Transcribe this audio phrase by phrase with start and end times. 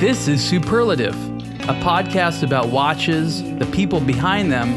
[0.00, 1.14] This is Superlative,
[1.62, 4.70] a podcast about watches, the people behind them,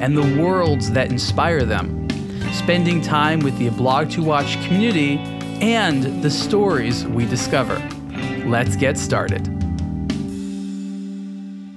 [0.00, 2.08] and the worlds that inspire them.
[2.54, 5.18] Spending time with the Blog to Watch community
[5.60, 7.76] and the stories we discover.
[8.46, 9.61] Let's get started.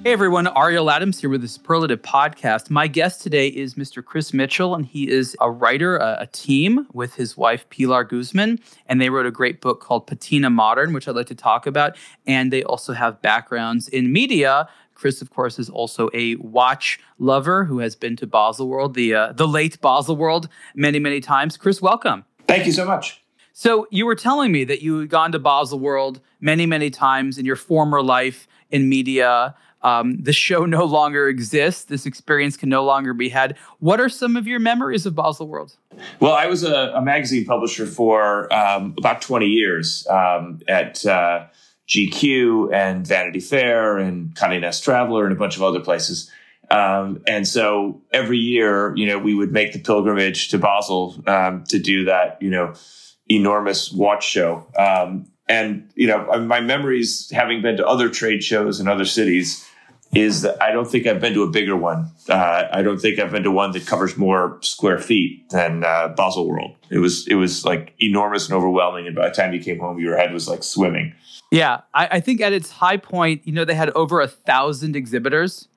[0.06, 2.70] Hey everyone, Ariel Adams here with the Superlative Podcast.
[2.70, 4.06] My guest today is Mr.
[4.06, 8.60] Chris Mitchell, and he is a writer, a, a, team with his wife Pilar Guzman,
[8.86, 11.98] and they wrote a great book called Patina Modern, which I'd like to talk about.
[12.28, 14.70] And they also have backgrounds in media.
[14.94, 19.32] Chris, of course, is also a watch lover who has been to Baselworld, the uh,
[19.32, 21.58] the late Baselworld, many many times.
[21.58, 22.26] Chris, welcome.
[22.48, 23.24] Thank you so much.
[23.54, 27.46] So you were telling me that you had gone to Baselworld many many times in
[27.48, 29.56] your former life in media.
[29.86, 31.84] Um, the show no longer exists.
[31.84, 33.56] This experience can no longer be had.
[33.78, 35.78] What are some of your memories of Baselworld?
[36.20, 41.46] Well, I was a, a magazine publisher for um, about 20 years um, at uh,
[41.88, 46.32] GQ and Vanity Fair and Condé Nast Traveler and a bunch of other places.
[46.72, 51.64] Um, and so every year, you know, we would make the pilgrimage to Basel um,
[51.66, 52.74] to do that, you know,
[53.30, 54.66] enormous watch show.
[54.76, 59.64] Um, and you know, my memories, having been to other trade shows in other cities,
[60.16, 62.10] is that I don't think I've been to a bigger one.
[62.30, 66.16] Uh, I don't think I've been to one that covers more square feet than uh,
[66.18, 66.76] Baselworld.
[66.90, 70.00] It was it was like enormous and overwhelming, and by the time you came home,
[70.00, 71.14] your head was like swimming.
[71.52, 74.96] Yeah, I, I think at its high point, you know, they had over a thousand
[74.96, 75.68] exhibitors.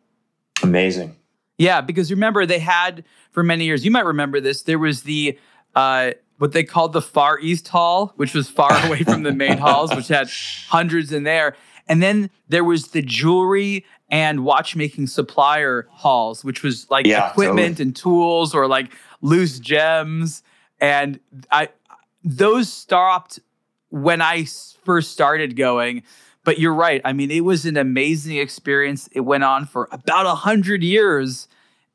[0.62, 1.16] Amazing.
[1.58, 3.84] Yeah, because remember they had for many years.
[3.84, 4.62] You might remember this.
[4.62, 5.36] There was the
[5.74, 9.58] uh, what they called the Far East Hall, which was far away from the main
[9.58, 10.30] halls, which had
[10.68, 11.56] hundreds in there.
[11.88, 17.76] And then there was the jewelry and watchmaking supplier halls, which was like yeah, equipment
[17.76, 17.88] totally.
[17.88, 20.42] and tools or like loose gems.
[20.80, 21.20] And
[21.50, 21.68] I
[22.24, 23.40] those stopped
[23.90, 24.44] when I
[24.84, 26.02] first started going.
[26.44, 27.02] But you're right.
[27.04, 29.08] I mean, it was an amazing experience.
[29.12, 31.46] It went on for about a hundred years,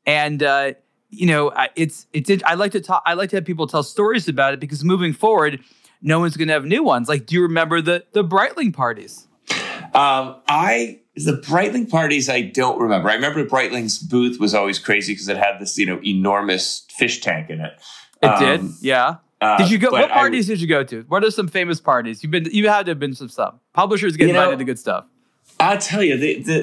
[0.06, 0.74] and uh,
[1.10, 2.30] you know, it's it's.
[2.46, 3.02] I like to talk.
[3.04, 5.58] I like to have people tell stories about it because moving forward,
[6.02, 7.08] no one's going to have new ones.
[7.08, 9.26] Like, do you remember the the Breitling parties?
[9.92, 13.08] Um, I the Breitling parties I don't remember.
[13.08, 17.20] I remember Breitling's booth was always crazy because it had this you know enormous fish
[17.20, 17.72] tank in it.
[18.22, 19.16] It um, did, yeah.
[19.40, 19.90] Uh, did you go?
[19.90, 21.02] What parties I, did you go to?
[21.08, 22.22] What are some famous parties?
[22.22, 22.46] You've been.
[22.46, 23.54] You had to have been some stuff.
[23.72, 25.04] Publishers get invited know, to good stuff.
[25.60, 26.60] I'll tell you, the, the,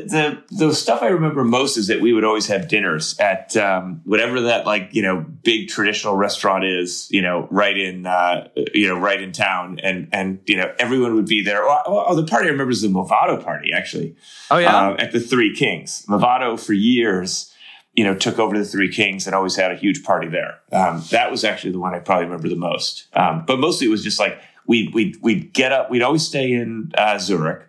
[0.50, 4.02] the the stuff I remember most is that we would always have dinners at um,
[4.04, 8.88] whatever that like you know big traditional restaurant is, you know, right in uh, you
[8.88, 11.64] know right in town, and and you know everyone would be there.
[11.64, 14.16] Oh, oh the party I remember is the Movado party actually.
[14.50, 16.06] Oh yeah, uh, at the Three Kings.
[16.10, 17.54] Movado for years,
[17.94, 20.60] you know, took over the Three Kings and always had a huge party there.
[20.74, 23.08] Um, that was actually the one I probably remember the most.
[23.14, 24.38] Um, but mostly it was just like
[24.68, 25.90] we we we'd get up.
[25.90, 27.64] We'd always stay in uh, Zurich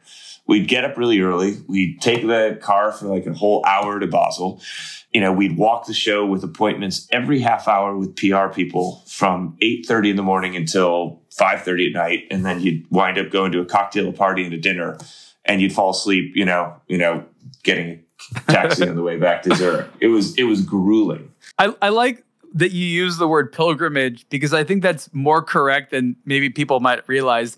[0.53, 1.57] we'd get up really early.
[1.67, 4.61] We'd take the car for like a whole hour to Basel.
[5.11, 9.57] You know, we'd walk the show with appointments every half hour with PR people from
[9.63, 12.25] 8.30 in the morning until 5.30 at night.
[12.31, 14.99] And then you'd wind up going to a cocktail party and a dinner
[15.47, 17.25] and you'd fall asleep, you know, you know,
[17.63, 18.05] getting
[18.37, 19.89] a taxi on the way back to Zurich.
[20.01, 21.33] It was, it was grueling.
[21.59, 25.93] I, I like that you use the word pilgrimage because I think that's more correct
[25.93, 27.57] than maybe people might realize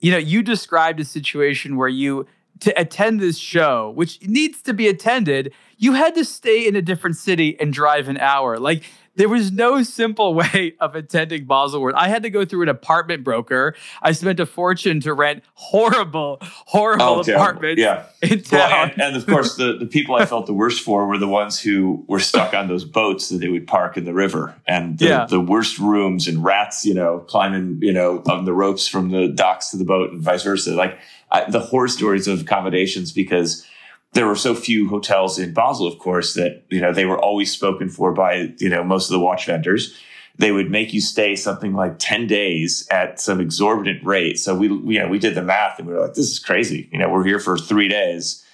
[0.00, 2.26] you know, you described a situation where you
[2.60, 6.82] to attend this show, which needs to be attended, you had to stay in a
[6.82, 8.58] different city and drive an hour.
[8.58, 8.84] Like
[9.20, 11.92] there was no simple way of attending Baselworld.
[11.94, 13.74] I had to go through an apartment broker.
[14.00, 18.06] I spent a fortune to rent horrible, horrible oh, apartments yeah.
[18.22, 18.58] in town.
[18.58, 21.28] Well, and, and, of course, the, the people I felt the worst for were the
[21.28, 24.54] ones who were stuck on those boats that they would park in the river.
[24.66, 25.26] And the, yeah.
[25.26, 29.28] the worst rooms and rats, you know, climbing, you know, on the ropes from the
[29.28, 30.74] docks to the boat and vice versa.
[30.74, 30.98] Like
[31.30, 33.66] I, the horror stories of accommodations because–
[34.12, 37.52] there were so few hotels in Basel, of course, that, you know, they were always
[37.52, 39.96] spoken for by, you know, most of the watch vendors.
[40.36, 44.38] They would make you stay something like 10 days at some exorbitant rate.
[44.38, 46.88] So we, you know, we did the math and we were like, this is crazy.
[46.92, 48.44] You know, we're here for three days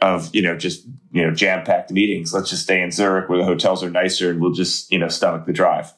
[0.00, 2.32] of, you know, just, you know, jam packed meetings.
[2.32, 5.08] Let's just stay in Zurich where the hotels are nicer and we'll just, you know,
[5.08, 5.92] stomach the drive.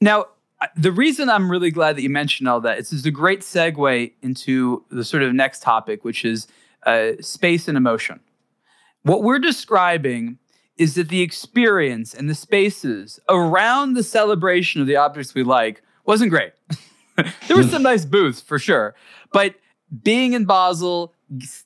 [0.00, 0.26] Now,
[0.76, 4.12] the reason I'm really glad that you mentioned all that is is a great segue
[4.22, 6.46] into the sort of next topic, which is
[6.84, 8.20] uh, space and emotion.
[9.06, 10.38] What we're describing
[10.78, 15.80] is that the experience and the spaces around the celebration of the objects we like
[16.06, 16.54] wasn't great.
[17.46, 18.96] there were some nice booths for sure,
[19.32, 19.54] but
[20.02, 21.14] being in Basel,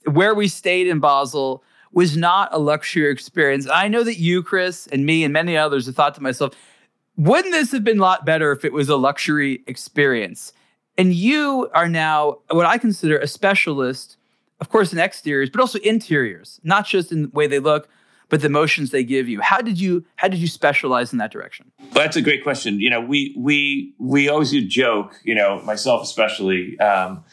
[0.04, 3.66] where we stayed in Basel, was not a luxury experience.
[3.66, 6.52] I know that you, Chris, and me, and many others have thought to myself,
[7.16, 10.52] wouldn't this have been a lot better if it was a luxury experience?
[10.98, 14.18] And you are now what I consider a specialist
[14.60, 17.88] of course, in exteriors, but also interiors, not just in the way they look,
[18.28, 19.40] but the emotions they give you.
[19.40, 21.70] How did you how did you specialize in that direction?
[21.80, 22.80] Well, that's a great question.
[22.80, 27.24] You know, we we we always do joke, you know, myself especially, um,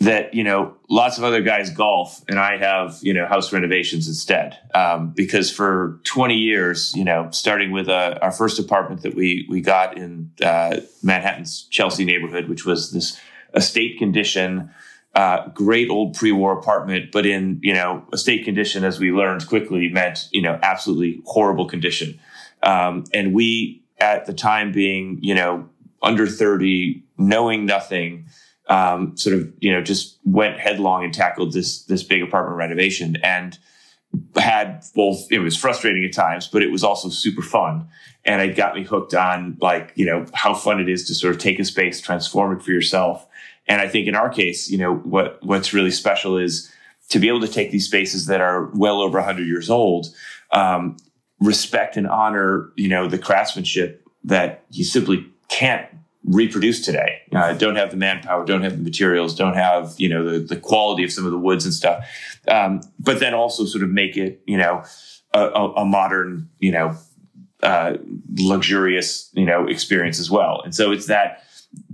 [0.00, 4.08] that you know lots of other guys golf and I have you know house renovations
[4.08, 9.14] instead um, because for 20 years, you know, starting with uh, our first apartment that
[9.14, 13.18] we we got in uh, Manhattan's Chelsea neighborhood, which was this
[13.54, 14.70] estate condition
[15.14, 19.46] uh, great old pre-war apartment, but in you know a state condition, as we learned
[19.46, 22.18] quickly, meant you know absolutely horrible condition.
[22.62, 25.68] Um, and we, at the time, being you know
[26.02, 28.26] under thirty, knowing nothing,
[28.68, 33.16] um, sort of you know just went headlong and tackled this this big apartment renovation
[33.22, 33.58] and
[34.36, 37.88] had both it was frustrating at times but it was also super fun
[38.26, 41.34] and it got me hooked on like you know how fun it is to sort
[41.34, 43.26] of take a space transform it for yourself
[43.66, 46.70] and I think in our case, you know, what what's really special is
[47.10, 50.06] to be able to take these spaces that are well over 100 years old,
[50.50, 50.96] um,
[51.40, 55.86] respect and honor, you know, the craftsmanship that you simply can't
[56.24, 57.22] reproduce today.
[57.34, 60.56] Uh, don't have the manpower, don't have the materials, don't have you know the the
[60.56, 62.06] quality of some of the woods and stuff.
[62.48, 64.84] Um, but then also sort of make it you know
[65.34, 66.96] a, a modern you know
[67.62, 67.96] uh,
[68.34, 70.62] luxurious you know experience as well.
[70.64, 71.44] And so it's that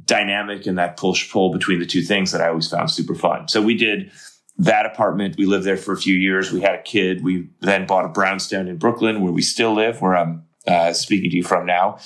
[0.09, 3.47] dynamic and that push pull between the two things that I always found super fun.
[3.47, 4.11] So we did
[4.57, 5.37] that apartment.
[5.39, 6.51] We lived there for a few years.
[6.51, 7.23] We had a kid.
[7.23, 11.31] We then bought a brownstone in Brooklyn where we still live, where I'm uh, speaking
[11.31, 11.99] to you from now.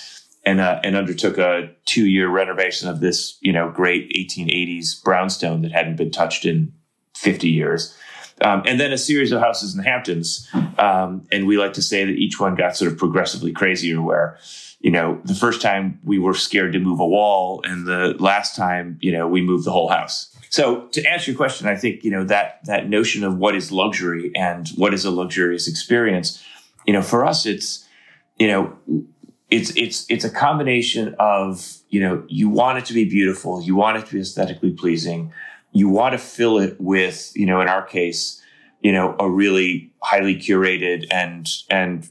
[0.44, 5.62] And, uh, and undertook a two year renovation of this, you know, great 1880s brownstone
[5.62, 6.72] that hadn't been touched in
[7.16, 7.96] 50 years.
[8.40, 10.48] Um, and then a series of houses in the Hamptons.
[10.78, 14.36] Um, and we like to say that each one got sort of progressively crazier, where
[14.82, 18.56] you know, the first time we were scared to move a wall, and the last
[18.56, 20.36] time, you know, we moved the whole house.
[20.50, 23.70] So to answer your question, I think you know that that notion of what is
[23.70, 26.42] luxury and what is a luxurious experience,
[26.84, 27.88] you know, for us, it's
[28.38, 28.76] you know,
[29.50, 33.76] it's it's it's a combination of you know, you want it to be beautiful, you
[33.76, 35.32] want it to be aesthetically pleasing,
[35.70, 38.42] you want to fill it with you know, in our case,
[38.80, 42.08] you know, a really highly curated and and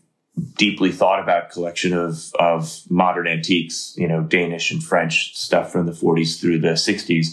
[0.55, 5.85] deeply thought about collection of of modern antiques, you know, Danish and French stuff from
[5.85, 7.27] the 40s through the 60s.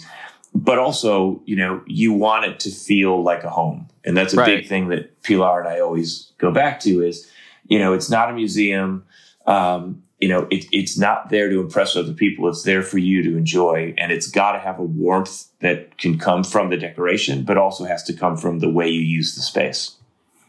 [0.55, 3.87] But also, you know, you want it to feel like a home.
[4.03, 4.45] And that's a right.
[4.45, 7.29] big thing that Pilar and I always go back to is,
[7.67, 9.05] you know, it's not a museum.
[9.45, 12.49] Um, you know, it, it's not there to impress other people.
[12.49, 13.93] It's there for you to enjoy.
[13.97, 17.85] And it's got to have a warmth that can come from the decoration, but also
[17.85, 19.95] has to come from the way you use the space.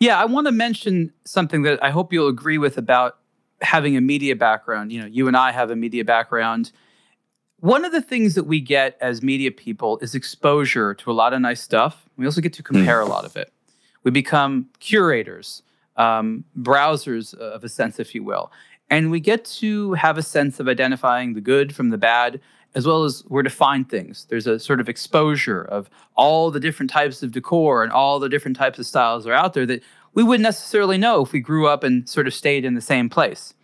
[0.01, 3.19] Yeah, I want to mention something that I hope you'll agree with about
[3.61, 4.91] having a media background.
[4.93, 6.73] You know, you and I have a media background.
[7.59, 11.35] One of the things that we get as media people is exposure to a lot
[11.35, 12.09] of nice stuff.
[12.17, 12.75] We also get to hmm.
[12.75, 13.53] compare a lot of it.
[14.03, 15.63] We become curators,
[15.97, 18.51] um, browsers of a sense, if you will.
[18.89, 22.41] And we get to have a sense of identifying the good from the bad,
[22.75, 24.27] as well as where to find things.
[24.29, 28.29] There's a sort of exposure of all the different types of decor and all the
[28.29, 29.83] different types of styles that are out there that
[30.15, 33.09] we wouldn't necessarily know if we grew up and sort of stayed in the same
[33.09, 33.55] place.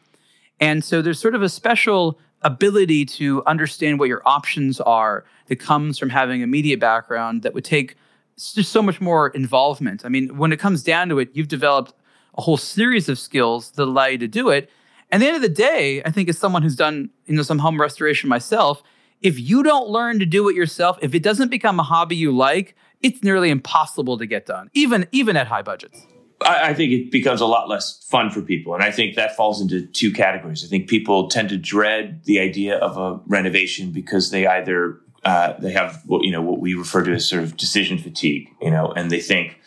[0.60, 5.56] And so there's sort of a special ability to understand what your options are that
[5.56, 7.96] comes from having a media background that would take
[8.36, 10.04] just so much more involvement.
[10.04, 11.94] I mean, when it comes down to it, you've developed
[12.36, 14.70] a whole series of skills that allow you to do it.
[15.10, 17.42] And at the end of the day, I think as someone who's done, you know,
[17.42, 18.82] some home restoration myself,
[19.22, 22.36] if you don't learn to do it yourself, if it doesn't become a hobby you
[22.36, 26.06] like, it's nearly impossible to get done, even even at high budgets.
[26.42, 29.36] I, I think it becomes a lot less fun for people, and I think that
[29.36, 30.64] falls into two categories.
[30.64, 35.54] I think people tend to dread the idea of a renovation because they either uh,
[35.58, 38.70] they have what you know what we refer to as sort of decision fatigue, you
[38.70, 39.58] know, and they think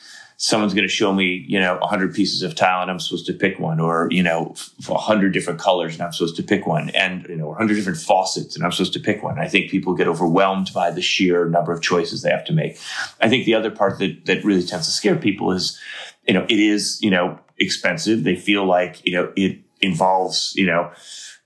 [0.42, 3.34] someone's going to show me, you know, 100 pieces of tile and I'm supposed to
[3.34, 4.56] pick one, or, you know,
[4.88, 8.56] 100 different colors and I'm supposed to pick one, and, you know, 100 different faucets
[8.56, 9.38] and I'm supposed to pick one.
[9.38, 12.80] I think people get overwhelmed by the sheer number of choices they have to make.
[13.20, 15.78] I think the other part that, that really tends to scare people is,
[16.26, 18.24] you know, it is, you know, expensive.
[18.24, 20.90] They feel like, you know, it involves, you know,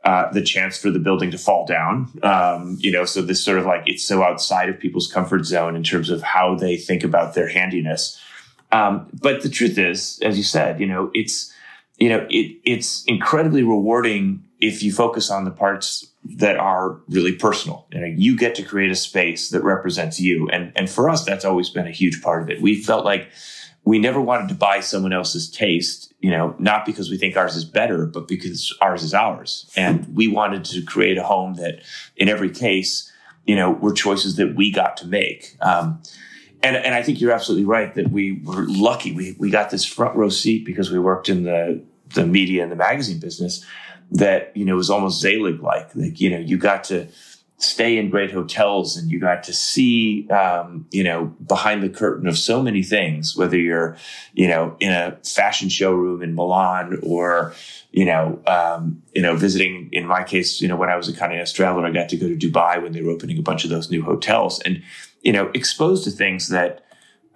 [0.04, 2.12] uh, the chance for the building to fall down.
[2.22, 5.76] Um, you know, so this sort of like it's so outside of people's comfort zone
[5.76, 8.20] in terms of how they think about their handiness
[8.74, 11.54] um, but the truth is, as you said, you know, it's
[12.00, 17.34] you know, it, it's incredibly rewarding if you focus on the parts that are really
[17.34, 17.86] personal.
[17.92, 21.24] You, know, you get to create a space that represents you, and and for us,
[21.24, 22.62] that's always been a huge part of it.
[22.62, 23.30] We felt like
[23.86, 27.56] we never wanted to buy someone else's taste, you know, not because we think ours
[27.56, 31.84] is better, but because ours is ours, and we wanted to create a home that,
[32.16, 33.12] in every case,
[33.46, 35.58] you know, were choices that we got to make.
[35.62, 36.02] Um,
[36.64, 39.12] and and I think you're absolutely right that we were lucky.
[39.12, 42.72] We we got this front row seat because we worked in the the media and
[42.72, 43.66] the magazine business.
[44.12, 45.96] That you know was almost Zelig like.
[45.96, 47.08] Like you know you got to
[47.58, 52.28] stay in great hotels and you got to see um, you know behind the curtain
[52.28, 53.96] of so many things whether you're
[54.34, 57.54] you know in a fashion showroom in milan or
[57.92, 61.14] you know um, you know visiting in my case you know when i was a
[61.14, 63.64] kind Conde traveler i got to go to dubai when they were opening a bunch
[63.64, 64.82] of those new hotels and
[65.22, 66.84] you know exposed to things that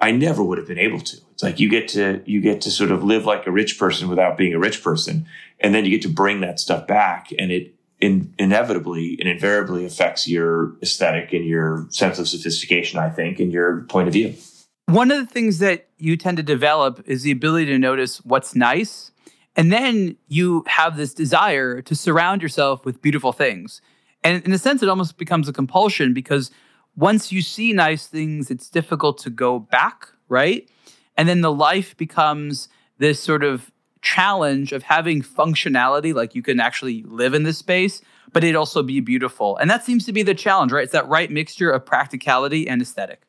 [0.01, 1.17] i never would have been able to.
[1.31, 4.09] It's like you get to you get to sort of live like a rich person
[4.09, 5.27] without being a rich person
[5.59, 9.85] and then you get to bring that stuff back and it in, inevitably and invariably
[9.85, 14.35] affects your aesthetic and your sense of sophistication, I think, and your point of view.
[14.85, 18.55] One of the things that you tend to develop is the ability to notice what's
[18.55, 19.11] nice.
[19.55, 23.81] And then you have this desire to surround yourself with beautiful things.
[24.23, 26.51] And in a sense, it almost becomes a compulsion because
[26.95, 30.69] once you see nice things, it's difficult to go back, right?
[31.15, 36.59] And then the life becomes this sort of challenge of having functionality, like you can
[36.59, 38.01] actually live in this space,
[38.33, 39.57] but it also be beautiful.
[39.57, 40.83] And that seems to be the challenge, right?
[40.83, 43.21] It's that right mixture of practicality and aesthetic.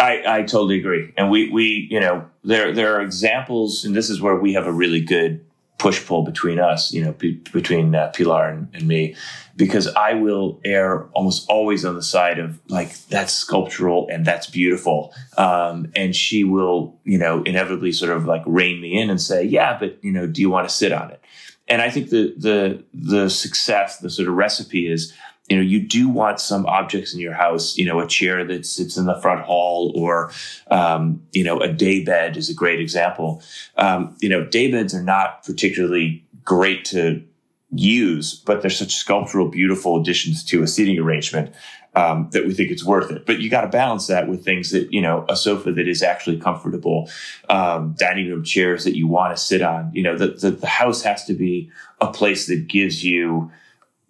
[0.00, 1.12] I, I totally agree.
[1.16, 4.66] And we, we, you know, there, there are examples, and this is where we have
[4.66, 5.44] a really good
[5.84, 9.14] push pull between us, you know, p- between uh, Pilar and, and, me,
[9.54, 14.48] because I will err almost always on the side of like that's sculptural and that's
[14.48, 19.20] beautiful, um, and she will, you know, inevitably sort of like rein me in and
[19.20, 21.20] say, yeah, but you know, do you want to sit on it?
[21.68, 25.12] And I think the the the success, the sort of recipe is
[25.48, 28.64] you know, you do want some objects in your house, you know, a chair that
[28.64, 30.30] sits in the front hall or,
[30.70, 33.42] um, you know, a day bed is a great example.
[33.76, 37.22] Um, you know, day beds are not particularly great to
[37.70, 41.54] use, but they're such sculptural, beautiful additions to a seating arrangement
[41.94, 43.26] um, that we think it's worth it.
[43.26, 46.02] But you got to balance that with things that, you know, a sofa that is
[46.02, 47.10] actually comfortable,
[47.50, 49.90] um, dining room chairs that you want to sit on.
[49.92, 51.70] You know, the, the, the house has to be
[52.00, 53.50] a place that gives you,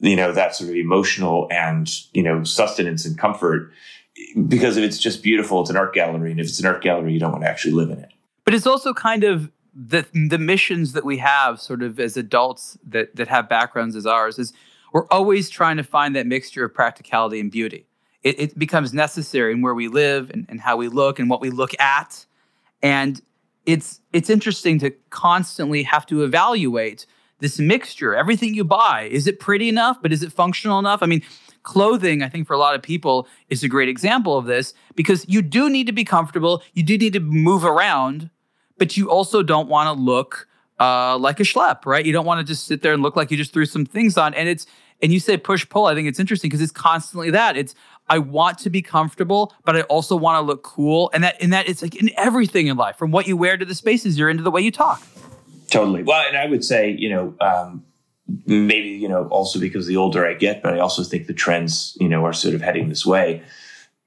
[0.00, 3.72] you know, that sort of emotional and, you know, sustenance and comfort.
[4.46, 6.30] Because if it's just beautiful, it's an art gallery.
[6.30, 8.10] And if it's an art gallery, you don't want to actually live in it.
[8.44, 12.78] But it's also kind of the the missions that we have sort of as adults
[12.86, 14.52] that that have backgrounds as ours is
[14.92, 17.86] we're always trying to find that mixture of practicality and beauty.
[18.22, 21.40] It, it becomes necessary in where we live and, and how we look and what
[21.40, 22.24] we look at.
[22.80, 23.20] And
[23.66, 27.06] it's it's interesting to constantly have to evaluate
[27.44, 28.14] this mixture.
[28.14, 30.00] Everything you buy, is it pretty enough?
[30.00, 31.02] But is it functional enough?
[31.02, 31.22] I mean,
[31.62, 35.26] clothing, I think for a lot of people, is a great example of this because
[35.28, 36.62] you do need to be comfortable.
[36.72, 38.30] You do need to move around,
[38.78, 40.48] but you also don't want to look
[40.80, 42.04] uh, like a schlep, right?
[42.04, 44.16] You don't want to just sit there and look like you just threw some things
[44.16, 44.32] on.
[44.32, 44.66] And it's
[45.02, 45.84] and you say push pull.
[45.84, 47.58] I think it's interesting because it's constantly that.
[47.58, 47.74] It's
[48.08, 51.10] I want to be comfortable, but I also want to look cool.
[51.12, 53.66] And that and that it's like in everything in life, from what you wear to
[53.66, 55.02] the spaces you're in to the way you talk.
[55.74, 56.04] Totally.
[56.04, 57.84] Well, and I would say, you know, um,
[58.46, 61.96] maybe, you know, also because the older I get, but I also think the trends,
[62.00, 63.42] you know, are sort of heading this way.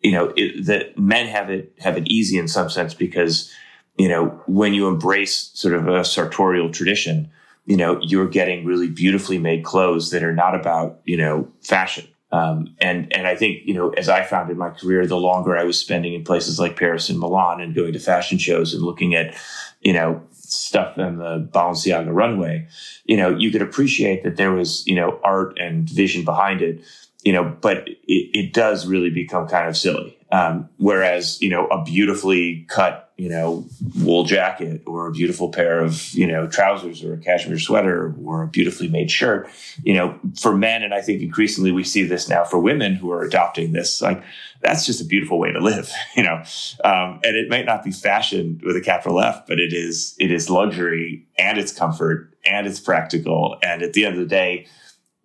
[0.02, 3.52] You know, it, that men have it have it easy in some sense because,
[3.98, 7.30] you know, when you embrace sort of a sartorial tradition,
[7.66, 12.08] you know, you're getting really beautifully made clothes that are not about, you know, fashion.
[12.32, 15.58] Um, and and I think you know, as I found in my career, the longer
[15.58, 18.84] I was spending in places like Paris and Milan and going to fashion shows and
[18.84, 19.36] looking at,
[19.82, 22.68] you know, stuff on the Balenciaga runway,
[23.06, 26.82] you know, you could appreciate that there was, you know, art and vision behind it,
[27.24, 30.17] you know, but it, it does really become kind of silly.
[30.32, 33.66] Um, whereas, you know, a beautifully cut you know,
[34.04, 38.44] wool jacket or a beautiful pair of, you know, trousers or a cashmere sweater or
[38.44, 39.50] a beautifully made shirt,
[39.84, 40.84] you know, for men.
[40.84, 44.24] And I think increasingly we see this now for women who are adopting this, like
[44.62, 46.44] that's just a beautiful way to live, you know,
[46.84, 50.32] um, and it might not be fashion with a capital F, but it is, it
[50.32, 53.58] is luxury and it's comfort and it's practical.
[53.64, 54.68] And at the end of the day,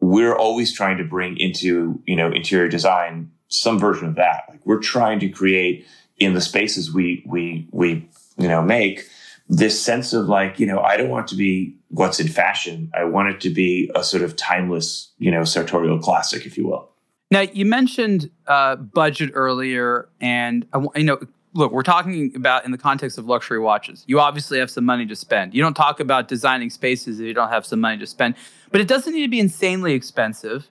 [0.01, 4.45] we're always trying to bring into, you know, interior design some version of that.
[4.49, 5.87] Like we're trying to create
[6.19, 9.07] in the spaces we we we you know make
[9.49, 12.91] this sense of like you know I don't want to be what's in fashion.
[12.95, 16.67] I want it to be a sort of timeless you know sartorial classic, if you
[16.67, 16.89] will.
[17.31, 20.67] Now you mentioned uh, budget earlier, and
[20.97, 21.19] you know
[21.55, 24.05] look, we're talking about in the context of luxury watches.
[24.07, 25.55] You obviously have some money to spend.
[25.55, 28.35] You don't talk about designing spaces if you don't have some money to spend,
[28.71, 30.69] but it doesn't need to be insanely expensive.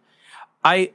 [0.63, 0.91] I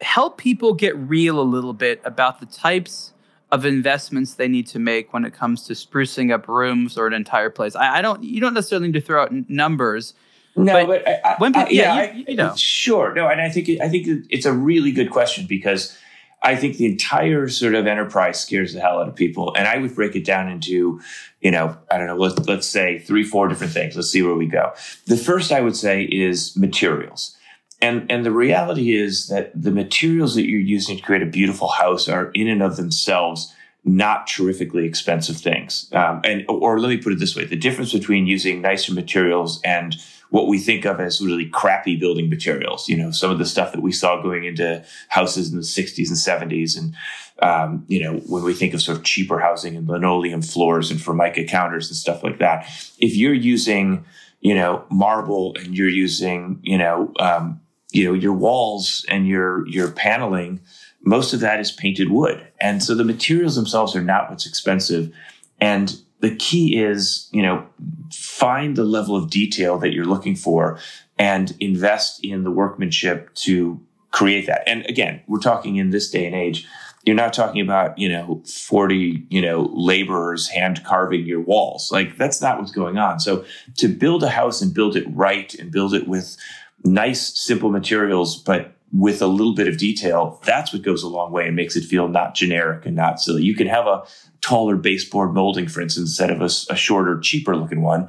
[0.00, 3.12] help people get real a little bit about the types
[3.52, 7.12] of investments they need to make when it comes to sprucing up rooms or an
[7.12, 7.74] entire place.
[7.74, 8.22] I, I don't.
[8.22, 10.14] You don't necessarily need to throw out n- numbers.
[10.56, 13.14] No, but, but I, when people, yeah, yeah you, you, know, sure.
[13.14, 15.96] No, and I think I think it's a really good question because
[16.42, 19.54] I think the entire sort of enterprise scares the hell out of people.
[19.56, 21.00] And I would break it down into,
[21.40, 23.94] you know, I don't know, let's, let's say three, four different things.
[23.94, 24.72] Let's see where we go.
[25.06, 27.36] The first I would say is materials.
[27.82, 31.68] And, and the reality is that the materials that you're using to create a beautiful
[31.68, 35.88] house are in and of themselves not terrifically expensive things.
[35.92, 39.60] Um, and or let me put it this way: the difference between using nicer materials
[39.64, 39.96] and
[40.30, 42.88] what we think of as really crappy building materials.
[42.88, 46.08] You know, some of the stuff that we saw going into houses in the 60s
[46.08, 46.94] and 70s, and
[47.42, 51.00] um, you know, when we think of sort of cheaper housing and linoleum floors and
[51.00, 52.66] formica counters and stuff like that.
[52.98, 54.04] If you're using,
[54.40, 57.60] you know, marble and you're using, you know, um,
[57.92, 60.60] you know, your walls and your your paneling
[61.02, 62.46] most of that is painted wood.
[62.60, 65.12] And so the materials themselves are not what's expensive.
[65.60, 67.66] And the key is, you know,
[68.12, 70.78] find the level of detail that you're looking for
[71.18, 73.80] and invest in the workmanship to
[74.10, 74.62] create that.
[74.66, 76.66] And again, we're talking in this day and age,
[77.04, 81.90] you're not talking about, you know, 40, you know, laborers hand carving your walls.
[81.90, 83.20] Like that's not what's going on.
[83.20, 83.44] So
[83.78, 86.36] to build a house and build it right and build it with
[86.84, 91.32] nice, simple materials, but with a little bit of detail, that's what goes a long
[91.32, 93.42] way and makes it feel not generic and not silly.
[93.42, 94.02] You can have a
[94.40, 98.08] taller baseboard molding, for instance, instead of a, a shorter, cheaper looking one.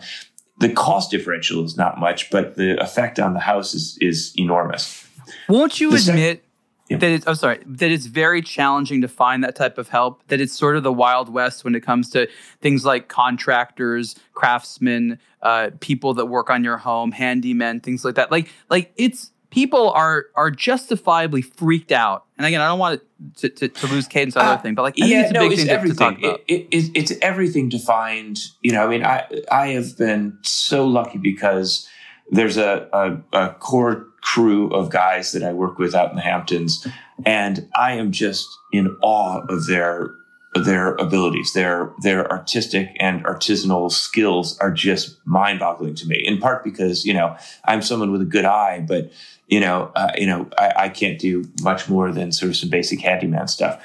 [0.59, 5.07] The cost differential is not much, but the effect on the house is, is enormous.
[5.49, 6.43] Won't you the admit
[6.95, 10.21] sec- that it's, I'm sorry, that it's very challenging to find that type of help,
[10.27, 12.27] that it's sort of the Wild West when it comes to
[12.61, 18.31] things like contractors, craftsmen, uh, people that work on your home, handymen, things like that.
[18.31, 22.25] Like, like it's, people are are justifiably freaked out.
[22.37, 23.01] And again, I don't want
[23.37, 25.33] to to, to lose cadence on uh, other thing, but like I yeah, it's a
[25.33, 25.97] no, big it's thing everything.
[25.97, 26.41] To, to talk about.
[26.47, 28.39] It, it, it's everything to find.
[28.61, 31.87] You know, I mean, I I have been so lucky because
[32.31, 36.21] there's a, a, a core crew of guys that I work with out in the
[36.21, 36.87] Hamptons,
[37.25, 40.11] and I am just in awe of their
[40.53, 46.15] their abilities, their their artistic and artisanal skills are just mind-boggling to me.
[46.15, 49.11] In part because you know I'm someone with a good eye, but
[49.51, 52.69] you know, uh, you know, I, I, can't do much more than sort of some
[52.69, 53.83] basic handyman stuff.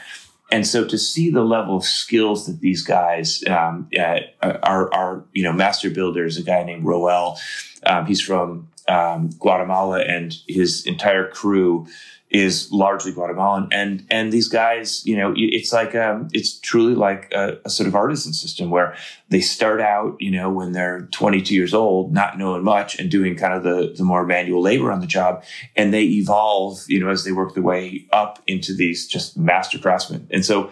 [0.53, 5.25] And so to see the level of skills that these guys um, uh, are, are,
[5.33, 7.37] you know, master builders, a guy named Roel,
[7.87, 11.87] um, he's from um, Guatemala and his entire crew
[12.29, 17.33] is largely Guatemalan, and and these guys, you know, it's like um, it's truly like
[17.33, 18.96] a, a, sort of artisan system where
[19.29, 23.37] they start out, you know, when they're 22 years old, not knowing much and doing
[23.37, 25.44] kind of the the more manual labor on the job,
[25.77, 29.79] and they evolve, you know, as they work their way up into these just master
[29.79, 30.70] craftsmen, and so.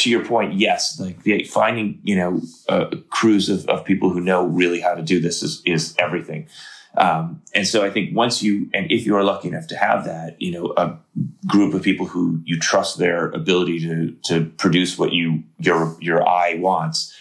[0.00, 4.20] To your point, yes, like the, finding you know uh, crews of, of people who
[4.20, 6.48] know really how to do this is is everything.
[6.96, 10.04] Um, and so I think once you, and if you are lucky enough to have
[10.06, 10.98] that, you know, a
[11.46, 16.26] group of people who you trust their ability to, to produce what you, your, your
[16.28, 17.16] eye wants,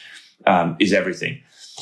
[0.47, 1.41] um, is everything.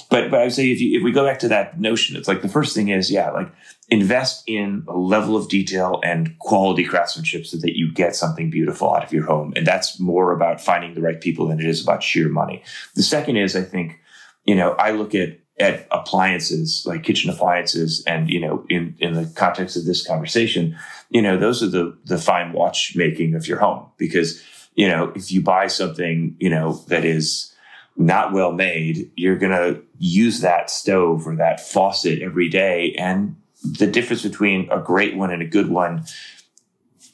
[0.09, 2.27] But, but I would say if you, if we go back to that notion, it's
[2.27, 3.51] like the first thing is, yeah, like
[3.89, 8.93] invest in a level of detail and quality craftsmanship so that you get something beautiful
[8.93, 9.53] out of your home.
[9.55, 12.63] And that's more about finding the right people than it is about sheer money.
[12.95, 13.99] The second is, I think,
[14.45, 19.13] you know, I look at at appliances like kitchen appliances and you know in in
[19.13, 20.77] the context of this conversation
[21.09, 24.43] you know those are the the fine watchmaking of your home because
[24.75, 27.55] you know if you buy something you know that is
[27.97, 33.35] not well made you're going to use that stove or that faucet every day and
[33.63, 36.03] the difference between a great one and a good one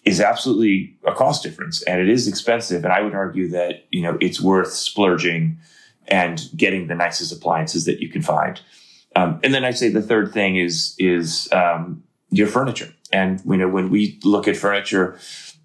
[0.03, 4.01] is absolutely a cost difference and it is expensive and i would argue that you
[4.01, 5.57] know it's worth splurging
[6.07, 8.61] and getting the nicest appliances that you can find.
[9.15, 12.93] Um, and then I'd say the third thing is is um, your furniture.
[13.11, 15.19] And you know, when we look at furniture,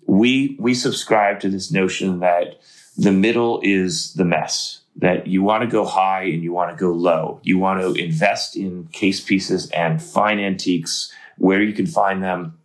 [0.07, 2.61] we we subscribe to this notion that
[2.96, 4.81] the middle is the mess.
[4.99, 7.41] That you want to go high and you want to go low.
[7.43, 12.59] You want to invest in case pieces and fine antiques where you can find them.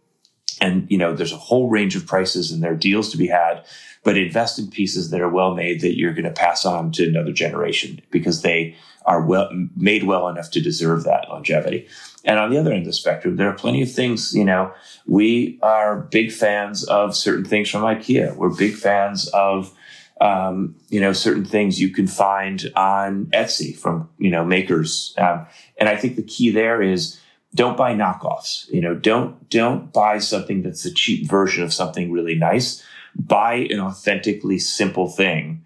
[0.60, 3.28] And you know, there's a whole range of prices and there are deals to be
[3.28, 3.64] had
[4.04, 7.08] but invest in pieces that are well made that you're going to pass on to
[7.08, 11.88] another generation because they are well made well enough to deserve that longevity.
[12.26, 14.74] And on the other end of the spectrum, there are plenty of things, you know,
[15.06, 18.36] we are big fans of certain things from IKEA.
[18.36, 19.74] We're big fans of,
[20.24, 25.14] um, you know, certain things you can find on Etsy from, you know, makers.
[25.18, 25.46] Um,
[25.78, 27.20] and I think the key there is
[27.54, 28.70] don't buy knockoffs.
[28.70, 32.84] You know, don't, don't buy something that's a cheap version of something really nice
[33.16, 35.64] buy an authentically simple thing,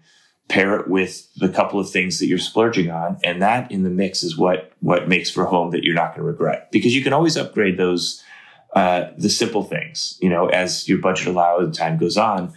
[0.48, 3.90] pair it with the couple of things that you're splurging on, and that in the
[3.90, 6.70] mix is what what makes for a home that you're not going to regret.
[6.70, 8.22] Because you can always upgrade those
[8.74, 12.52] uh, the simple things, you know, as your budget allows and time goes on.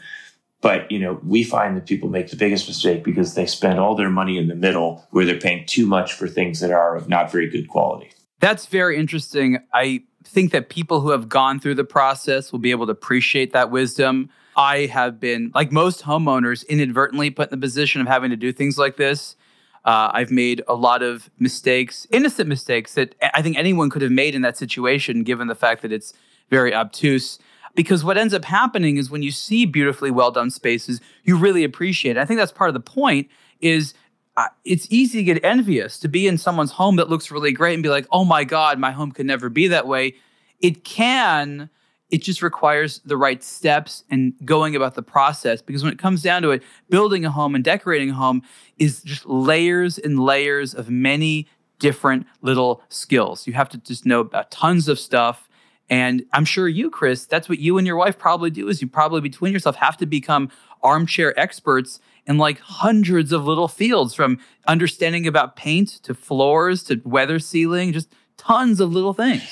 [0.61, 3.95] But, you know, we find that people make the biggest mistake because they spend all
[3.95, 7.09] their money in the middle where they're paying too much for things that are of
[7.09, 8.11] not very good quality.
[8.39, 9.59] That's very interesting.
[9.73, 13.53] I think that people who have gone through the process will be able to appreciate
[13.53, 14.29] that wisdom.
[14.55, 18.51] I have been, like most homeowners, inadvertently put in the position of having to do
[18.51, 19.35] things like this.
[19.83, 24.11] Uh, I've made a lot of mistakes, innocent mistakes that I think anyone could have
[24.11, 26.13] made in that situation, given the fact that it's
[26.51, 27.39] very obtuse.
[27.75, 31.63] Because what ends up happening is when you see beautifully well done spaces, you really
[31.63, 32.19] appreciate it.
[32.19, 33.29] I think that's part of the point.
[33.59, 33.93] Is
[34.37, 37.75] uh, it's easy to get envious to be in someone's home that looks really great
[37.75, 40.15] and be like, "Oh my god, my home could never be that way."
[40.59, 41.69] It can
[42.11, 45.61] it just requires the right steps and going about the process.
[45.61, 48.43] Because when it comes down to it, building a home and decorating a home
[48.77, 51.47] is just layers and layers of many
[51.79, 53.47] different little skills.
[53.47, 55.47] You have to just know about tons of stuff.
[55.91, 58.87] And I'm sure you, Chris, that's what you and your wife probably do is you
[58.87, 60.49] probably between yourself have to become
[60.81, 67.01] armchair experts in like hundreds of little fields from understanding about paint to floors to
[67.03, 69.43] weather sealing, just tons of little things.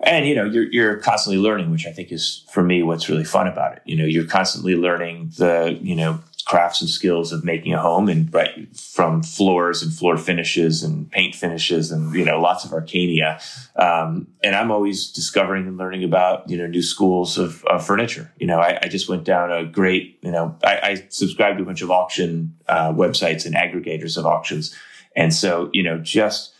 [0.00, 3.24] And you know you're you're constantly learning which i think is for me what's really
[3.24, 3.82] fun about it.
[3.86, 8.08] You know you're constantly learning the you know crafts and skills of making a home
[8.08, 12.70] and right from floors and floor finishes and paint finishes and you know lots of
[12.70, 13.34] arcania
[13.76, 18.32] um, and i'm always discovering and learning about you know new schools of, of furniture.
[18.38, 21.64] You know I, I, just went down a great you know i, I subscribe to
[21.64, 24.74] a bunch of auction uh, websites and aggregators of auctions.
[25.16, 26.54] And so you know just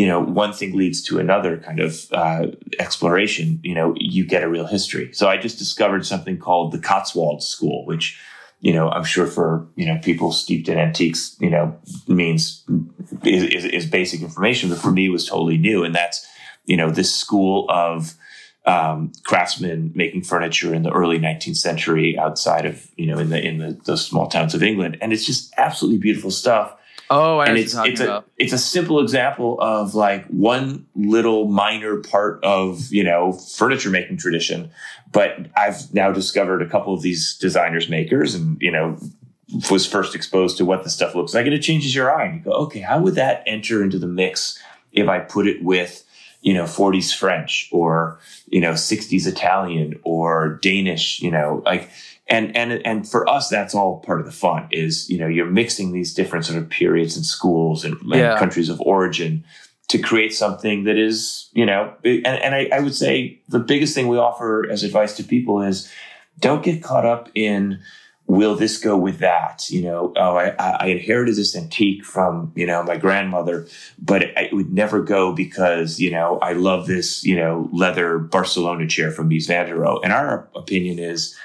[0.00, 2.46] you know, one thing leads to another kind of uh,
[2.78, 5.12] exploration, you know, you get a real history.
[5.12, 8.18] So I just discovered something called the Cotswold School, which,
[8.60, 12.64] you know, I'm sure for, you know, people steeped in antiques, you know, means
[13.24, 15.82] is, is, is basic information, but for me was totally new.
[15.82, 16.26] And that's,
[16.66, 18.14] you know, this school of,
[18.66, 23.42] um, craftsmen making furniture in the early 19th century outside of you know in the
[23.42, 26.74] in the, the small towns of England, and it's just absolutely beautiful stuff.
[27.12, 31.96] Oh, I and it's it's a it's a simple example of like one little minor
[31.96, 34.70] part of you know furniture making tradition,
[35.10, 38.96] but I've now discovered a couple of these designers makers, and you know
[39.72, 42.36] was first exposed to what the stuff looks like, and it changes your eye, and
[42.36, 44.56] you go, okay, how would that enter into the mix
[44.92, 46.04] if I put it with
[46.42, 51.62] you know 40s French or you know 60s Italian or Danish, you know?
[51.66, 51.90] Like
[52.30, 55.50] and and and for us that's all part of the fun is you know you're
[55.50, 58.30] mixing these different sort of periods and schools and, yeah.
[58.30, 59.44] and countries of origin
[59.88, 63.94] to create something that is you know and, and I, I would say the biggest
[63.94, 65.90] thing we offer as advice to people is
[66.38, 67.80] don't get caught up in
[68.26, 72.64] will this go with that you know oh I, I inherited this antique from you
[72.64, 73.66] know my grandmother
[73.98, 78.18] but it, it, would never go because you know i love this you know leather
[78.18, 81.36] barcelona chair from mies van der rohe and our opinion is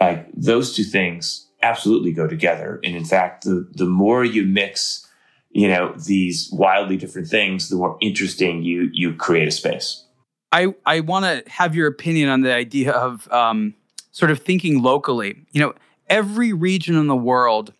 [0.00, 2.80] like those two things absolutely go together.
[2.84, 5.06] And in fact, the, the more you mix,
[5.50, 10.04] you know, these wildly different things, the more interesting you, you create a space.
[10.52, 13.74] I, I want to have your opinion on the idea of um,
[14.12, 15.44] sort of thinking locally.
[15.52, 15.74] You know,
[16.08, 17.72] every region in the world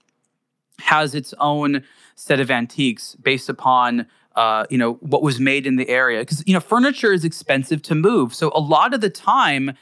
[0.81, 1.83] has its own
[2.15, 6.47] set of antiques based upon uh, you know what was made in the area because
[6.47, 9.75] you know furniture is expensive to move so a lot of the time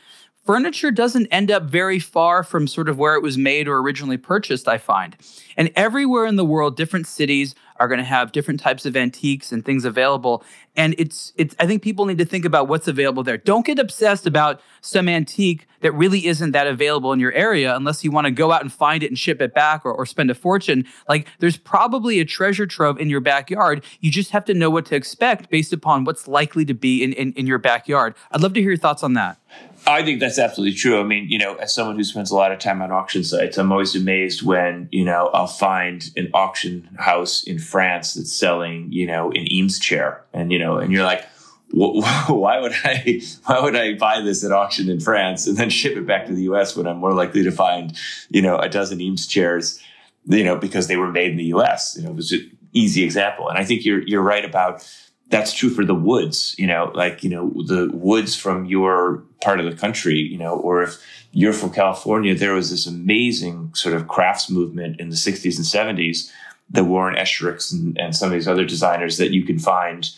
[0.44, 4.16] furniture doesn't end up very far from sort of where it was made or originally
[4.18, 5.16] purchased, I find.
[5.56, 9.50] And everywhere in the world, different cities are going to have different types of antiques
[9.50, 10.44] and things available.
[10.76, 13.36] And it's it's I think people need to think about what's available there.
[13.36, 18.04] Don't get obsessed about some antique that really isn't that available in your area unless
[18.04, 20.30] you want to go out and find it and ship it back or, or spend
[20.30, 20.84] a fortune.
[21.08, 23.84] Like there's probably a treasure trove in your backyard.
[24.00, 27.12] You just have to know what to expect based upon what's likely to be in,
[27.12, 28.14] in, in your backyard.
[28.30, 29.38] I'd love to hear your thoughts on that.
[29.86, 31.00] I think that's absolutely true.
[31.00, 33.58] I mean, you know, as someone who spends a lot of time on auction sites,
[33.58, 38.90] I'm always amazed when, you know, I'll find an auction house in France that's selling,
[38.92, 40.24] you know, an Eames chair.
[40.32, 41.26] And, you know, and you're like,
[41.74, 45.96] why would I why would I buy this at auction in France and then ship
[45.96, 47.98] it back to the US when I'm more likely to find,
[48.30, 49.80] you know, a dozen Eames chairs,
[50.26, 51.96] you know, because they were made in the US.
[51.96, 53.48] You know, it was an easy example.
[53.48, 54.88] And I think you're you're right about
[55.28, 59.58] that's true for the woods, you know, like, you know, the woods from your part
[59.58, 63.94] of the country, you know, or if you're from California, there was this amazing sort
[63.94, 66.30] of crafts movement in the 60s and 70s
[66.70, 70.10] that Wharton Esherick and, and some of these other designers that you can find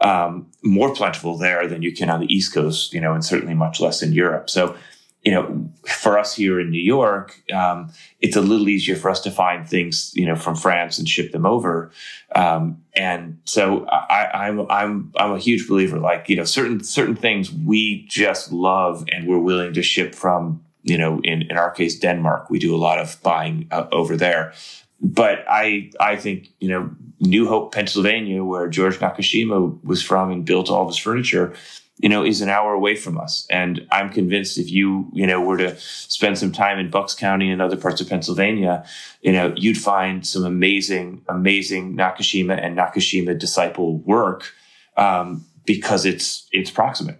[0.00, 3.54] um, more plentiful there than you can on the East Coast, you know, and certainly
[3.54, 4.50] much less in Europe.
[4.50, 4.76] So
[5.24, 9.20] you know, for us here in New York, um, it's a little easier for us
[9.22, 11.90] to find things, you know, from France and ship them over.
[12.34, 15.98] Um, and so I, am I'm, I'm I'm a huge believer.
[15.98, 20.62] Like you know, certain certain things we just love and we're willing to ship from.
[20.86, 24.18] You know, in in our case, Denmark, we do a lot of buying uh, over
[24.18, 24.52] there.
[25.00, 30.44] But I I think you know, New Hope, Pennsylvania, where George Nakashima was from and
[30.44, 31.54] built all of his furniture
[31.98, 33.46] you know, is an hour away from us.
[33.50, 37.50] And I'm convinced if you, you know, were to spend some time in Bucks County
[37.50, 38.84] and other parts of Pennsylvania,
[39.22, 44.52] you know, you'd find some amazing, amazing Nakashima and Nakashima disciple work
[44.96, 47.18] um, because it's it's proximate.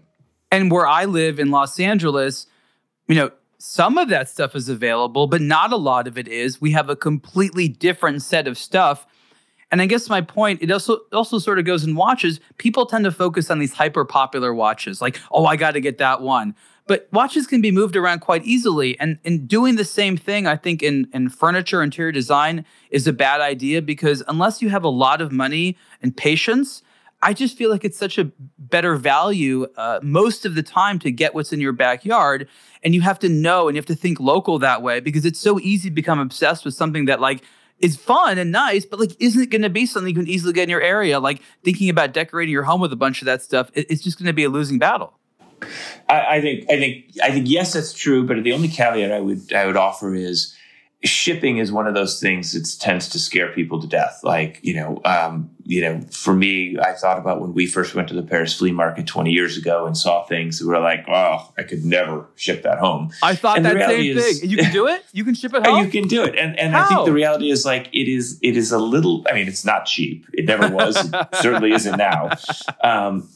[0.50, 2.46] And where I live in Los Angeles,
[3.08, 6.60] you know, some of that stuff is available, but not a lot of it is.
[6.60, 9.06] We have a completely different set of stuff
[9.74, 12.38] and I guess my point, it also also sort of goes in watches.
[12.58, 15.98] People tend to focus on these hyper popular watches, like, oh, I got to get
[15.98, 16.54] that one.
[16.86, 18.96] But watches can be moved around quite easily.
[19.00, 23.12] And in doing the same thing, I think in, in furniture, interior design is a
[23.12, 26.84] bad idea because unless you have a lot of money and patience,
[27.20, 31.10] I just feel like it's such a better value uh, most of the time to
[31.10, 32.46] get what's in your backyard.
[32.84, 35.40] And you have to know and you have to think local that way because it's
[35.40, 37.42] so easy to become obsessed with something that, like,
[37.78, 40.52] is fun and nice, but like, isn't it going to be something you can easily
[40.52, 41.20] get in your area?
[41.20, 44.26] Like thinking about decorating your home with a bunch of that stuff, it's just going
[44.26, 45.18] to be a losing battle.
[46.08, 48.26] I, I, think, I think, I think, yes, that's true.
[48.26, 50.54] But the only caveat I would, I would offer is
[51.02, 54.20] shipping is one of those things that tends to scare people to death.
[54.22, 58.08] Like, you know, um, you know, for me, I thought about when we first went
[58.08, 61.50] to the Paris flea market 20 years ago and saw things that were like, oh,
[61.56, 63.10] I could never ship that home.
[63.22, 64.50] I thought and that same is, thing.
[64.50, 65.04] You can do it?
[65.12, 65.84] You can ship it home?
[65.84, 66.36] You can do it.
[66.36, 69.34] And, and I think the reality is like, it is, it is a little, I
[69.34, 70.26] mean, it's not cheap.
[70.34, 70.96] It never was.
[70.96, 72.30] it certainly isn't now.
[72.82, 73.28] Um,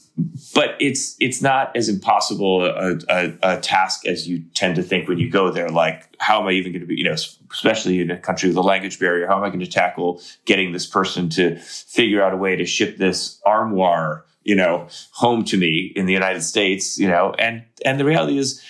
[0.55, 5.09] but it's it's not as impossible a, a, a, task as you tend to think
[5.09, 5.69] when you go there.
[5.69, 6.97] Like, how am I even going to be?
[6.97, 7.17] You know,
[7.53, 10.73] especially in a country with a language barrier, how am I going to tackle getting
[10.73, 15.57] this person to figure out a way to ship this armoire, you know, home to
[15.57, 16.99] me in the United States?
[16.99, 18.61] You know, and and the reality is,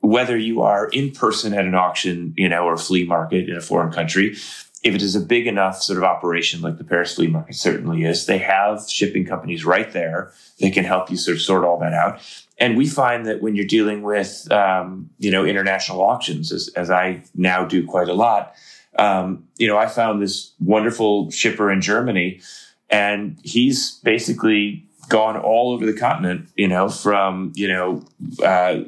[0.00, 3.62] whether you are in person at an auction, you know, or flea market in a
[3.62, 4.36] foreign country,
[4.82, 8.04] if it is a big enough sort of operation like the Paris flea market certainly
[8.04, 11.78] is, they have shipping companies right there that can help you sort of sort all
[11.78, 12.20] that out.
[12.58, 16.90] And we find that when you're dealing with, um, you know, international auctions, as, as
[16.90, 18.54] I now do quite a lot,
[18.98, 22.40] um, you know, I found this wonderful shipper in Germany,
[22.88, 28.02] and he's basically gone all over the continent, you know, from, you know,
[28.44, 28.80] uh,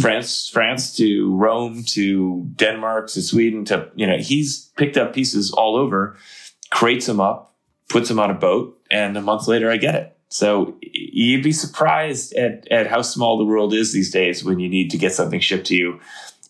[0.00, 5.52] France, France to Rome to Denmark to Sweden to, you know, he's picked up pieces
[5.52, 6.16] all over,
[6.70, 7.54] crates them up,
[7.88, 10.16] puts them on a boat, and a month later I get it.
[10.28, 14.68] So you'd be surprised at, at how small the world is these days when you
[14.68, 16.00] need to get something shipped to you.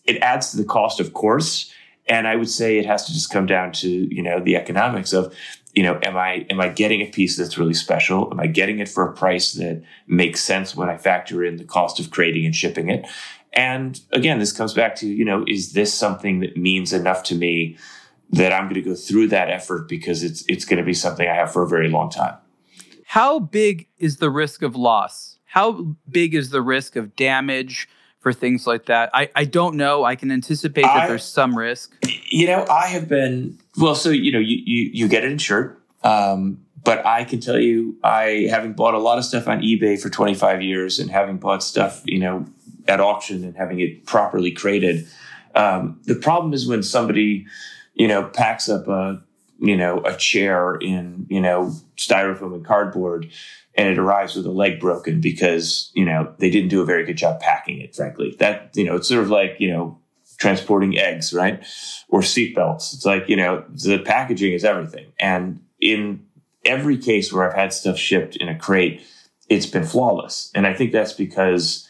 [0.05, 1.71] It adds to the cost, of course.
[2.07, 5.13] And I would say it has to just come down to, you know, the economics
[5.13, 5.33] of
[5.75, 8.29] you know, am I am I getting a piece that's really special?
[8.31, 11.65] Am I getting it for a price that makes sense when I factor in the
[11.65, 13.05] cost of creating and shipping it?
[13.55, 17.35] And again, this comes back to, you know, is this something that means enough to
[17.35, 17.77] me
[18.31, 21.27] that I'm going to go through that effort because it's it's going to be something
[21.27, 22.35] I have for a very long time.
[23.05, 25.37] How big is the risk of loss?
[25.45, 27.87] How big is the risk of damage
[28.19, 29.09] for things like that?
[29.13, 30.03] I, I don't know.
[30.03, 31.95] I can anticipate that I, there's some risk.
[32.29, 35.77] You know, I have been well, so you know, you you, you get it insured.
[36.03, 39.99] Um, but I can tell you, I having bought a lot of stuff on eBay
[39.99, 42.45] for 25 years and having bought stuff, you know,
[42.87, 45.07] at auction and having it properly crated.
[45.53, 47.45] Um, the problem is when somebody,
[47.93, 49.21] you know, packs up a,
[49.59, 53.31] you know, a chair in, you know, styrofoam and cardboard
[53.75, 57.05] and it arrives with a leg broken because, you know, they didn't do a very
[57.05, 58.35] good job packing it, frankly.
[58.39, 59.99] That, you know, it's sort of like, you know,
[60.37, 61.59] transporting eggs, right?
[62.09, 62.93] Or seatbelts.
[62.93, 65.11] It's like, you know, the packaging is everything.
[65.19, 66.25] And in
[66.63, 69.01] every case where I've had stuff shipped in a crate,
[69.49, 70.51] it's been flawless.
[70.55, 71.84] And I think that's because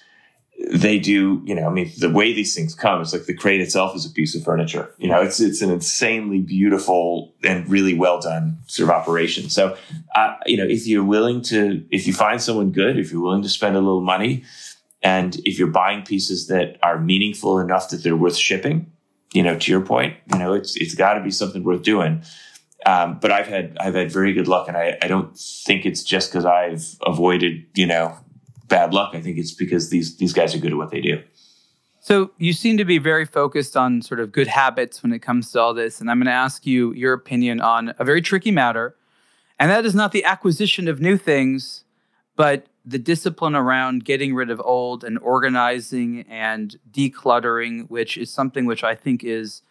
[0.72, 3.62] they do, you know, I mean, the way these things come, it's like the crate
[3.62, 4.94] itself is a piece of furniture.
[4.98, 9.50] You know, it's it's an insanely beautiful and really well done sort of operation.
[9.50, 9.78] So,
[10.16, 13.44] uh, you know, if you're willing to, if you find someone good, if you're willing
[13.44, 14.44] to spend a little money,
[15.04, 18.92] and if you're buying pieces that are meaningful enough that they're worth shipping,
[19.34, 22.24] you know, to your point, you know, it's it's got to be something worth doing.
[22.86, 26.04] Um, but I've had I've had very good luck, and I, I don't think it's
[26.04, 28.18] just because I've avoided you know
[28.68, 29.12] bad luck.
[29.14, 31.22] I think it's because these these guys are good at what they do.
[32.00, 35.52] So you seem to be very focused on sort of good habits when it comes
[35.52, 38.52] to all this, and I'm going to ask you your opinion on a very tricky
[38.52, 38.96] matter,
[39.60, 41.84] and that is not the acquisition of new things,
[42.36, 48.66] but the discipline around getting rid of old and organizing and decluttering, which is something
[48.66, 49.64] which I think is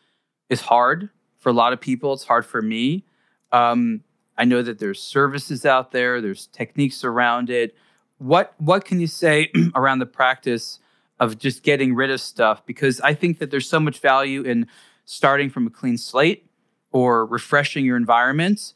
[0.50, 2.12] is hard for a lot of people.
[2.12, 3.04] It's hard for me.
[3.52, 4.02] Um,
[4.36, 7.76] I know that there's services out there, there's techniques around it.
[8.18, 10.78] What what can you say around the practice
[11.20, 12.64] of just getting rid of stuff?
[12.66, 14.66] Because I think that there's so much value in
[15.04, 16.48] starting from a clean slate
[16.92, 18.72] or refreshing your environment.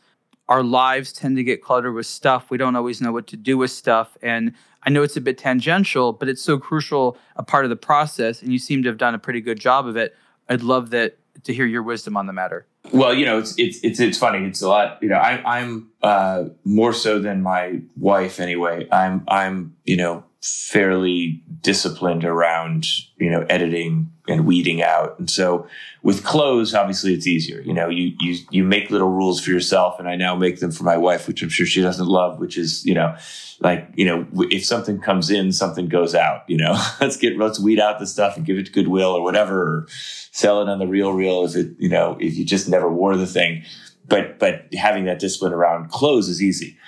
[0.48, 2.50] Our lives tend to get cluttered with stuff.
[2.50, 4.16] We don't always know what to do with stuff.
[4.22, 7.76] And I know it's a bit tangential, but it's so crucial a part of the
[7.76, 8.42] process.
[8.42, 10.16] And you seem to have done a pretty good job of it.
[10.48, 12.66] I'd love that to hear your wisdom on the matter.
[12.92, 14.46] Well, you know, it's it's it's it's funny.
[14.46, 14.98] It's a lot.
[15.02, 18.88] You know, I, I'm uh, more so than my wife anyway.
[18.90, 25.18] I'm I'm you know fairly disciplined around you know editing and weeding out.
[25.18, 25.66] And so
[26.02, 27.60] with clothes obviously it's easier.
[27.60, 30.70] You know you you you make little rules for yourself and i now make them
[30.70, 33.16] for my wife which i'm sure she doesn't love which is you know
[33.60, 36.80] like you know if something comes in something goes out you know?
[37.00, 39.86] Let's get let's weed out the stuff and give it to goodwill or whatever or
[40.30, 43.26] sell it on the RealReal if it you know if you just never wore the
[43.26, 43.64] thing.
[44.06, 46.78] But but having that discipline around clothes is easy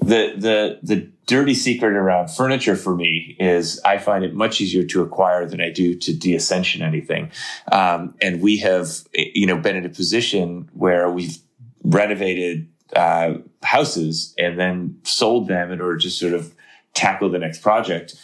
[0.00, 4.84] the the the dirty secret around furniture for me is I find it much easier
[4.84, 7.32] to acquire than I do to deaccession anything.
[7.72, 11.38] Um, and we have, you know, been in a position where we've
[11.82, 16.54] renovated uh, houses and then sold them in order to sort of
[16.94, 18.14] tackle the next project.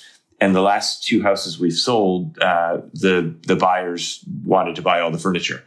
[0.43, 5.13] And the last two houses we've sold, uh, the the buyers wanted to buy all
[5.13, 5.63] the furniture.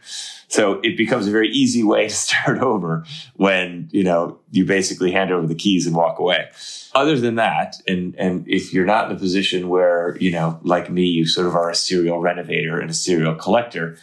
[0.48, 5.12] So it becomes a very easy way to start over when, you know, you basically
[5.12, 6.50] hand over the keys and walk away.
[6.94, 10.90] Other than that, and, and if you're not in a position where, you know, like
[10.90, 13.96] me, you sort of are a serial renovator and a serial collector,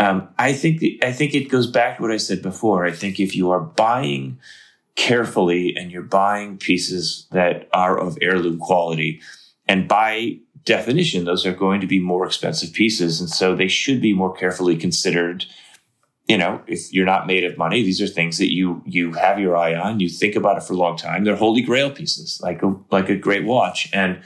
[0.00, 2.84] um, I think, the, I think it goes back to what I said before.
[2.84, 4.38] I think if you are buying
[4.96, 9.20] carefully and you're buying pieces that are of heirloom quality
[9.68, 13.20] and by definition, those are going to be more expensive pieces.
[13.20, 15.46] And so they should be more carefully considered
[16.28, 19.40] you know, if you're not made of money, these are things that you you have
[19.40, 19.98] your eye on.
[19.98, 21.24] You think about it for a long time.
[21.24, 23.88] They're holy grail pieces, like a like a great watch.
[23.94, 24.20] And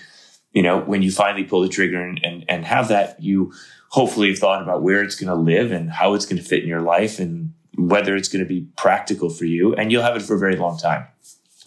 [0.52, 3.52] you know, when you finally pull the trigger and and, and have that, you
[3.90, 6.64] hopefully have thought about where it's going to live and how it's going to fit
[6.64, 9.72] in your life and whether it's going to be practical for you.
[9.76, 11.07] And you'll have it for a very long time.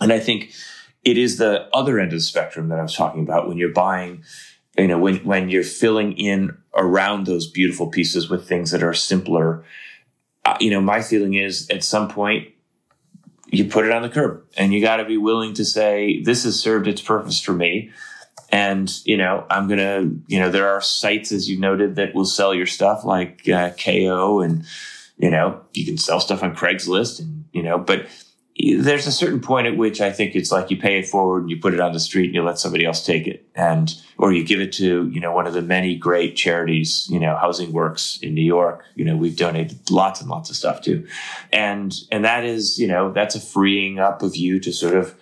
[0.02, 0.54] And I think
[1.06, 3.72] it is the other end of the spectrum that I was talking about when you're
[3.72, 4.24] buying
[4.78, 8.94] you know when when you're filling in around those beautiful pieces with things that are
[8.94, 9.64] simpler
[10.46, 12.50] uh, you know, my feeling is at some point
[13.48, 16.44] you put it on the curb and you got to be willing to say, this
[16.44, 17.92] has served its purpose for me.
[18.50, 22.26] And, you know, I'm to, you know, there are sites, as you noted, that will
[22.26, 24.66] sell your stuff like uh, Kaiyo and,
[25.18, 28.08] you know, you can sell stuff on Craigslist and, you know, but
[28.58, 31.50] there's a certain point at which I think it's like you pay it forward and
[31.50, 33.46] you put it on the street and you let somebody else take it.
[33.54, 37.20] And, or you give it to, you know, one of the many great charities, you
[37.20, 38.86] know, Housing Works in New York.
[38.96, 41.06] You know, we've donated lots and lots of stuff to.
[41.52, 45.16] And, and that is, you know, that's a freeing up of you to sort of,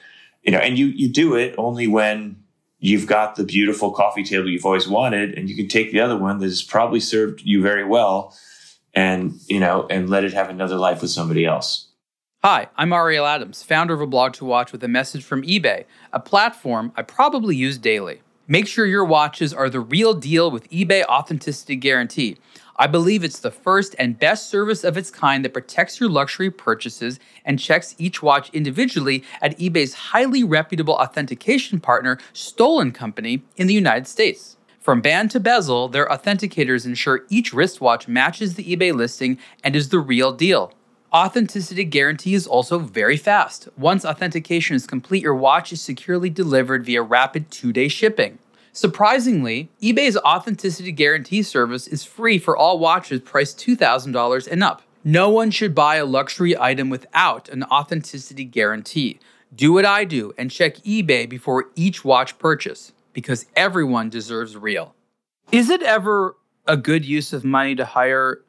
[0.44, 2.44] you know, and you, you do it only when
[2.78, 6.18] you've got the beautiful coffee table you've always wanted and you can take the other
[6.18, 8.38] one that has probably served you very well
[8.94, 11.88] and, you know, and let it have another life with somebody else.
[12.46, 17.02] Hi, I'm Ariel Adams, founder of aBlogtoWatch with a message from eBay, a platform I
[17.02, 18.22] probably use daily.
[18.50, 22.36] Make sure your watches are the real deal with eBay Authenticity Guarantee.
[22.76, 26.52] I believe it's the first and best service of its kind that protects your luxury
[26.52, 33.42] purchases and checks each watch individually at eBay's highly reputable authentication partner, Stoll and Company,
[33.56, 34.58] in the United States.
[34.82, 39.88] From band to bezel, their authenticators ensure each wristwatch matches the eBay listing and is
[39.88, 40.74] the real deal.
[41.14, 43.70] Authenticity guarantee is also very fast.
[43.78, 48.40] Once authentication is complete, your watch is securely delivered via rapid two day shipping.
[48.72, 54.82] Surprisingly, eBay's authenticity guarantee service is free for all watches priced $2,000 and up.
[55.04, 59.20] No one should buy a luxury item without an authenticity guarantee.
[59.56, 64.96] Do what I do and check eBay before each watch purchase because everyone deserves real.
[65.52, 68.40] Is it ever a good use of money to hire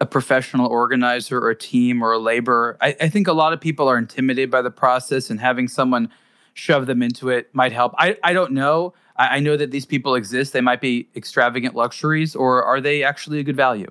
[0.00, 2.78] a professional organizer or a team or a laborer.
[2.80, 6.10] I, I, think a lot of people are intimidated by the process, and having someone
[6.54, 7.94] shove them into it might help.
[7.98, 8.94] I, I don't know.
[9.16, 10.52] I, I know that these people exist.
[10.52, 13.90] They might be extravagant luxuries, or are they actually a good value?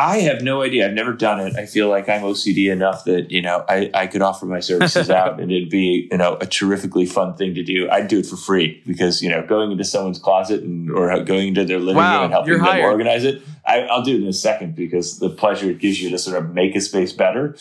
[0.00, 0.86] I have no idea.
[0.86, 1.56] I've never done it.
[1.56, 5.10] I feel like I'm OCD enough that, you know, I, I could offer my services
[5.20, 7.86] out and it'd be, you know, a terrifically fun thing to do.
[7.90, 11.48] I'd do it for free because, you know, going into someone's closet and or going
[11.48, 12.84] into their living wow, room and helping them hired.
[12.86, 16.08] organize it, I, I'll do it in a second because the pleasure it gives you
[16.08, 17.54] to sort of make a space better.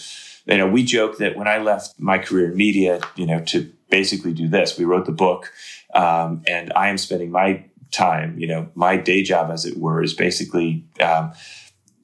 [0.46, 3.70] You know, we joke that when I left my career in media, you know, to
[3.90, 5.52] basically do this, we wrote the book
[5.94, 10.02] um, and I am spending my time, you know, my day job, as it were,
[10.02, 11.34] is basically, um,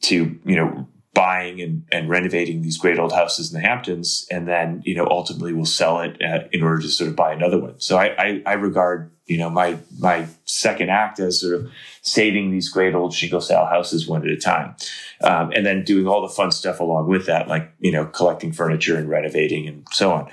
[0.06, 4.48] to you know buying and, and renovating these great old houses in the Hamptons, and
[4.48, 7.58] then you know ultimately we'll sell it at, in order to sort of buy another
[7.60, 7.80] one.
[7.80, 12.52] So I, I, I regard you know my my second act as sort of saving
[12.52, 14.76] these great old shingle style houses one at a time,
[15.24, 18.52] um, and then doing all the fun stuff along with that, like you know collecting
[18.52, 20.30] furniture and renovating and so on.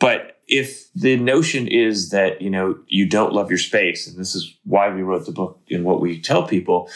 [0.00, 4.34] But if the notion is that you know you don't love your space, and this
[4.34, 6.88] is why we wrote the book and what we tell people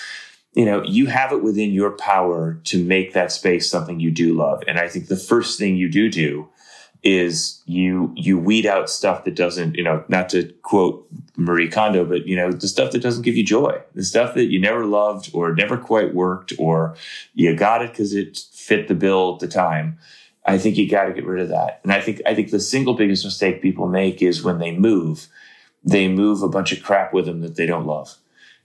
[0.56, 4.32] you know, you have it within your power to make that space something you do
[4.32, 4.64] love.
[4.66, 6.48] And I think the first thing you do do
[7.02, 12.06] is you you weed out stuff that doesn't, you know, not to quote Marie Kondo,
[12.06, 14.86] but you know, the stuff that doesn't give you joy, the stuff that you never
[14.86, 16.96] loved or never quite worked, or
[17.34, 19.98] you got it because it fit the bill at the time.
[20.46, 21.80] I think you got to get rid of that.
[21.82, 25.28] And I think I think the single biggest mistake people make is when they move,
[25.84, 28.16] they move a bunch of crap with them that they don't love.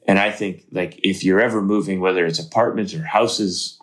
[0.07, 3.79] And I think like if you're ever moving, whether it's apartments or houses,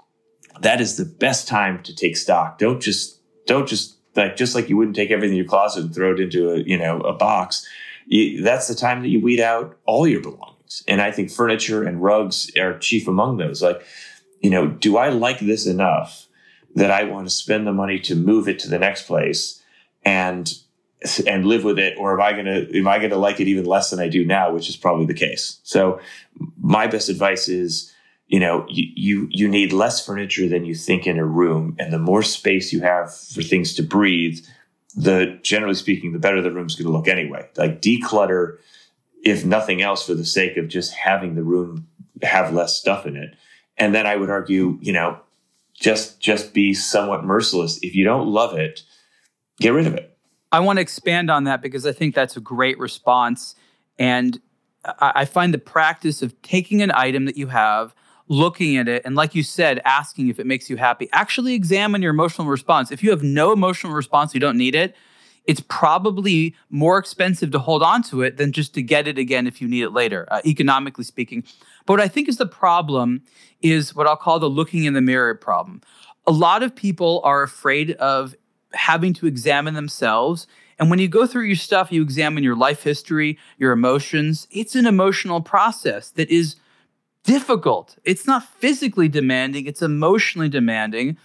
[0.60, 2.58] that is the best time to take stock.
[2.58, 5.94] Don't just don't just like just like you wouldn't take everything in your closet and
[5.94, 7.66] throw it into a you know a box.
[8.06, 10.82] You, that's the time that you weed out all your belongings.
[10.88, 13.62] And I think furniture and rugs are chief among those.
[13.62, 13.82] Like,
[14.40, 16.26] you know, do I like this enough
[16.74, 19.62] that I want to spend the money to move it to the next place
[20.04, 20.52] and
[21.26, 23.46] and live with it or am i going to am i going to like it
[23.46, 25.60] even less than i do now which is probably the case.
[25.62, 26.00] So
[26.60, 27.92] my best advice is
[28.26, 31.92] you know you, you you need less furniture than you think in a room and
[31.92, 34.38] the more space you have for things to breathe
[34.94, 37.48] the generally speaking the better the room's going to look anyway.
[37.56, 38.58] Like declutter
[39.24, 41.88] if nothing else for the sake of just having the room
[42.22, 43.34] have less stuff in it.
[43.76, 45.20] And then i would argue you know
[45.74, 47.78] just just be somewhat merciless.
[47.82, 48.82] If you don't love it
[49.60, 50.17] get rid of it
[50.50, 53.54] I want to expand on that because I think that's a great response.
[53.98, 54.40] And
[55.00, 57.94] I find the practice of taking an item that you have,
[58.28, 62.00] looking at it, and like you said, asking if it makes you happy, actually examine
[62.00, 62.90] your emotional response.
[62.90, 64.94] If you have no emotional response, you don't need it.
[65.44, 69.46] It's probably more expensive to hold on to it than just to get it again
[69.46, 71.42] if you need it later, uh, economically speaking.
[71.86, 73.22] But what I think is the problem
[73.62, 75.80] is what I'll call the looking in the mirror problem.
[76.26, 78.34] A lot of people are afraid of
[78.72, 80.46] having to examine themselves.
[80.78, 84.46] And when you go through your stuff, you examine your life history, your emotions.
[84.50, 86.56] It's an emotional process that is
[87.24, 87.96] difficult.
[88.04, 91.16] It's not physically demanding, it's emotionally demanding.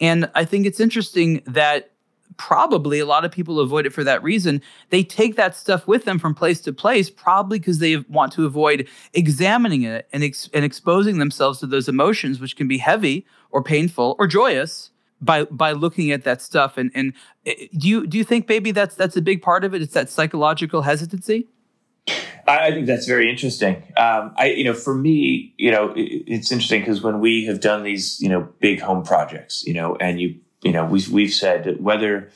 [0.00, 1.90] And I think it's interesting that
[2.36, 4.62] probably a lot of people avoid it for that reason.
[4.90, 8.46] They take that stuff with them from place to place, probably because they want to
[8.46, 13.26] avoid examining it and, ex- and exposing themselves to those emotions, which can be heavy
[13.50, 14.90] or painful or joyous
[15.20, 17.12] by by looking at that stuff and and
[17.46, 19.94] eh, do you do you think maybe that's that's a big part of it it's
[19.94, 21.46] that psychological hesitancy
[22.46, 23.76] I think that's very interesting.
[23.98, 27.60] Um, I, you know, for me, you know, it, it's interesting because when we have
[27.60, 31.32] done these, you know, big home projects, you know, and you, you know, we've we've
[31.32, 32.30] said whether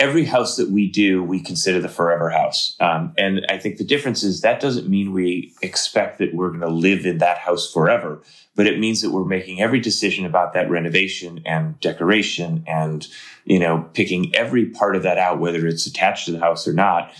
[0.00, 2.76] every house that we do, we consider the forever house.
[2.80, 6.60] Um, and I think the difference is that doesn't mean we expect that we're going
[6.60, 8.20] to live in that house forever,
[8.56, 13.06] but it means that we're making every decision about that renovation and decoration and,
[13.44, 16.72] you know, picking every part of that out, whether it's attached to the house or
[16.72, 17.12] not,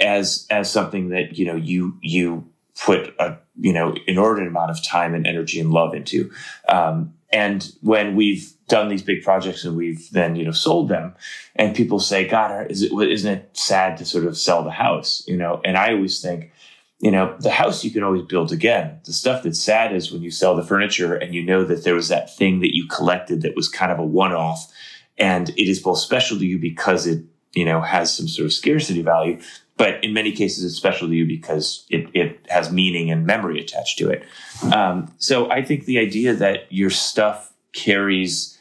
[0.00, 2.48] as, as something that, you know, you, you
[2.82, 6.30] put a, you know, inordinate amount of time and energy and love into.
[6.66, 11.14] Um, and when we've done these big projects and we've then you know sold them,
[11.54, 15.22] and people say, "God, is it isn't it sad to sort of sell the house?"
[15.28, 16.50] You know, and I always think,
[16.98, 18.98] you know, the house you can always build again.
[19.04, 21.94] The stuff that's sad is when you sell the furniture and you know that there
[21.94, 24.72] was that thing that you collected that was kind of a one-off,
[25.18, 28.54] and it is both special to you because it you know has some sort of
[28.54, 29.38] scarcity value,
[29.76, 33.60] but in many cases it's special to you because it, it has meaning and memory
[33.60, 34.24] attached to it.
[34.72, 38.51] Um, so I think the idea that your stuff carries,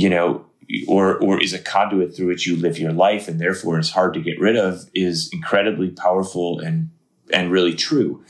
[0.00, 0.46] you know,
[0.88, 4.14] or or is a conduit through which you live your life and therefore is hard
[4.14, 6.90] to get rid of is incredibly powerful and
[7.32, 8.24] and really true.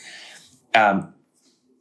[0.75, 1.15] Um,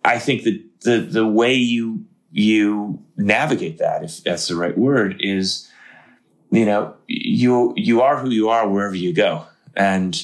[0.05, 5.15] I think that the the way you you navigate that, if that's the right word,
[5.21, 5.67] is
[6.51, 10.23] you know you you are who you are wherever you go, and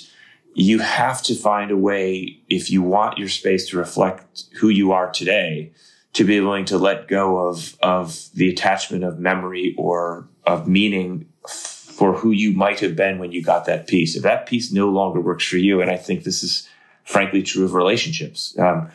[0.53, 4.91] you have to find a way if you want your space to reflect who you
[4.91, 5.73] are today
[6.15, 11.27] to be willing to let go of of the attachment of memory or of meaning
[11.47, 14.15] for who you might have been when you got that piece.
[14.15, 16.67] If that piece no longer works for you, and I think this is
[17.03, 18.57] frankly true of relationships.
[18.57, 18.89] Um,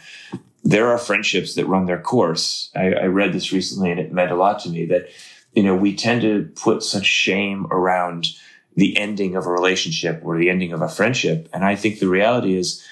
[0.64, 2.71] there are friendships that run their course.
[2.75, 5.09] I, I read this recently, and it meant a lot to me that
[5.53, 8.29] you know we tend to put such shame around
[8.77, 12.09] the ending of a relationship or the ending of a friendship, and I think the
[12.09, 12.83] reality is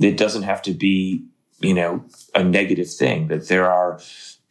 [0.00, 1.24] it doesn't have to be
[1.64, 2.04] you know,
[2.34, 4.00] a negative thing, that there are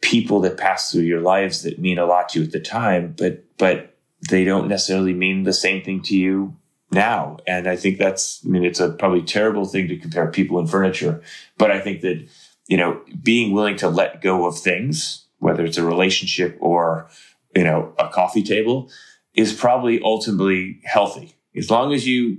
[0.00, 3.14] people that pass through your lives that mean a lot to you at the time,
[3.16, 3.96] but, but
[4.28, 6.56] they don't necessarily mean the same thing to you
[6.90, 7.38] now.
[7.46, 10.70] And I think that's, I mean, it's a probably terrible thing to compare people and
[10.70, 11.22] furniture,
[11.58, 12.26] but I think that,
[12.68, 17.08] you know, being willing to let go of things, whether it's a relationship or,
[17.54, 18.90] you know, a coffee table
[19.34, 21.36] is probably ultimately healthy.
[21.56, 22.38] As long as you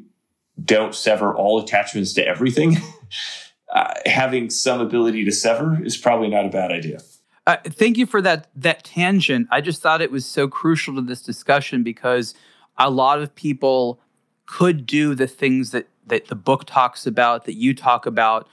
[0.64, 2.78] don't sever all attachments to everything,
[3.76, 7.00] uh, having some ability to sever is probably not a bad idea.
[7.46, 9.48] Uh, thank you for that that tangent.
[9.52, 12.34] I just thought it was so crucial to this discussion because
[12.78, 14.00] a lot of people
[14.48, 18.48] could do the things that that the book talks about, that you talk about,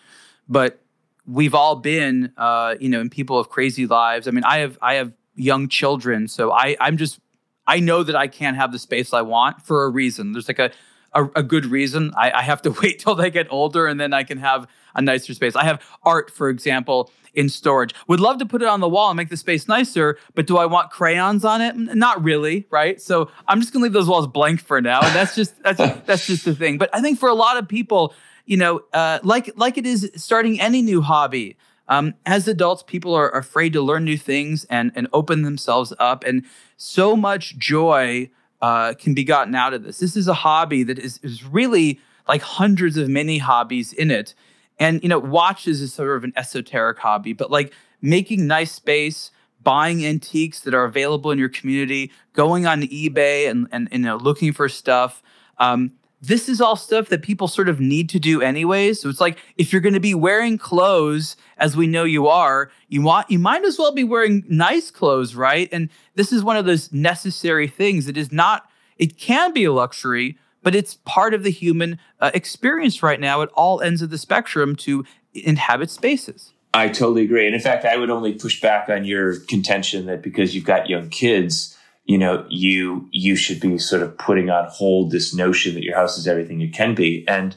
[0.49, 0.81] but
[1.27, 4.27] we've all been, uh, you know, in people of crazy lives.
[4.27, 7.21] I mean, I have I have young children, so I I'm just
[7.67, 10.33] I know that I can't have the space I want for a reason.
[10.33, 10.73] There's like a
[11.15, 12.13] a, a good reason.
[12.17, 15.03] I, I, have to wait till they get older and then I can have a
[15.03, 15.57] nicer space.
[15.57, 17.95] I have art, for example, in storage.
[18.09, 20.59] Would love to put it on the wall and make the space nicer, but do
[20.59, 21.77] I want crayons on it?
[21.77, 23.01] Not really, right?
[23.01, 26.27] So I'm just gonna leave those walls blank for now, and that's just that's that's
[26.27, 26.79] just the thing.
[26.79, 30.11] But I think for a lot of people, you know, uh, like like it is
[30.15, 31.57] starting any new hobby.
[31.89, 36.25] Um, as adults, people are afraid to learn new things and and open themselves up,
[36.25, 36.45] and
[36.77, 38.31] so much joy
[38.63, 39.99] uh, can be gotten out of this.
[39.99, 44.35] This is a hobby that is, is really like hundreds of mini hobbies in it.
[44.79, 49.31] And, you know, watches is sort of an esoteric hobby, but like making nice space,
[49.63, 54.17] buying antiques that are available in your community, going on eBay and, and, you know,
[54.17, 55.23] looking for stuff.
[55.59, 55.93] Um,
[56.23, 59.01] this is all stuff that people sort of need to do anyways.
[59.01, 62.71] So it's like if you're going to be wearing clothes, as we know you are,
[62.89, 65.69] you want you might as well be wearing nice clothes, right?
[65.73, 68.09] And this is one of those necessary things.
[68.09, 68.69] It is not.
[68.99, 73.43] It can be a luxury, but it's part of the human uh, experience right now
[73.43, 75.05] at all ends of the spectrum to
[75.35, 76.53] inhabit spaces.
[76.73, 80.23] I totally agree, and in fact, I would only push back on your contention that
[80.23, 84.69] because you've got young kids you know, you you should be sort of putting on
[84.69, 87.25] hold this notion that your house is everything it can be.
[87.29, 87.57] And,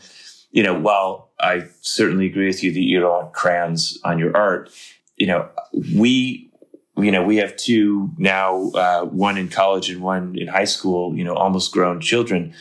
[0.51, 4.35] you know, while I certainly agree with you that you don't want crayons on your
[4.35, 4.71] art,
[5.17, 5.49] you know,
[5.95, 6.51] we
[6.97, 11.15] you know, we have two now, uh, one in college and one in high school,
[11.15, 12.53] you know, almost grown children.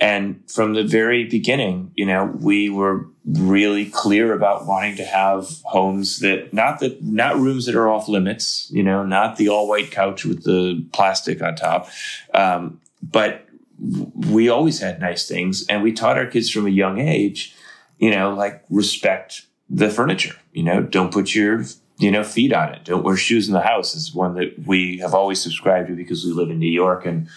[0.00, 5.46] And from the very beginning, you know, we were really clear about wanting to have
[5.64, 9.68] homes that not that not rooms that are off limits, you know, not the all
[9.68, 11.88] white couch with the plastic on top,
[12.32, 13.46] um, but
[13.78, 17.54] we always had nice things, and we taught our kids from a young age,
[17.98, 20.36] you know, like respect the furniture.
[20.52, 21.64] You know, don't put your
[21.98, 22.84] you know feet on it.
[22.84, 26.24] Don't wear shoes in the house is one that we have always subscribed to because
[26.24, 27.28] we live in New York and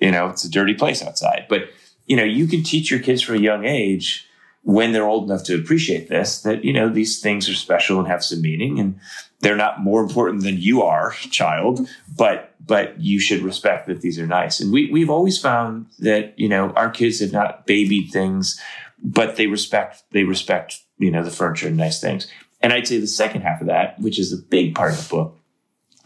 [0.00, 1.68] you know it's a dirty place outside, but
[2.10, 4.28] you know, you can teach your kids from a young age
[4.64, 8.08] when they're old enough to appreciate this that, you know, these things are special and
[8.08, 8.98] have some meaning and
[9.38, 14.18] they're not more important than you are, child, but, but you should respect that these
[14.18, 14.58] are nice.
[14.58, 18.60] And we, we've always found that, you know, our kids have not babied things,
[19.00, 22.26] but they respect, they respect, you know, the furniture and nice things.
[22.60, 25.14] And I'd say the second half of that, which is a big part of the
[25.14, 25.38] book,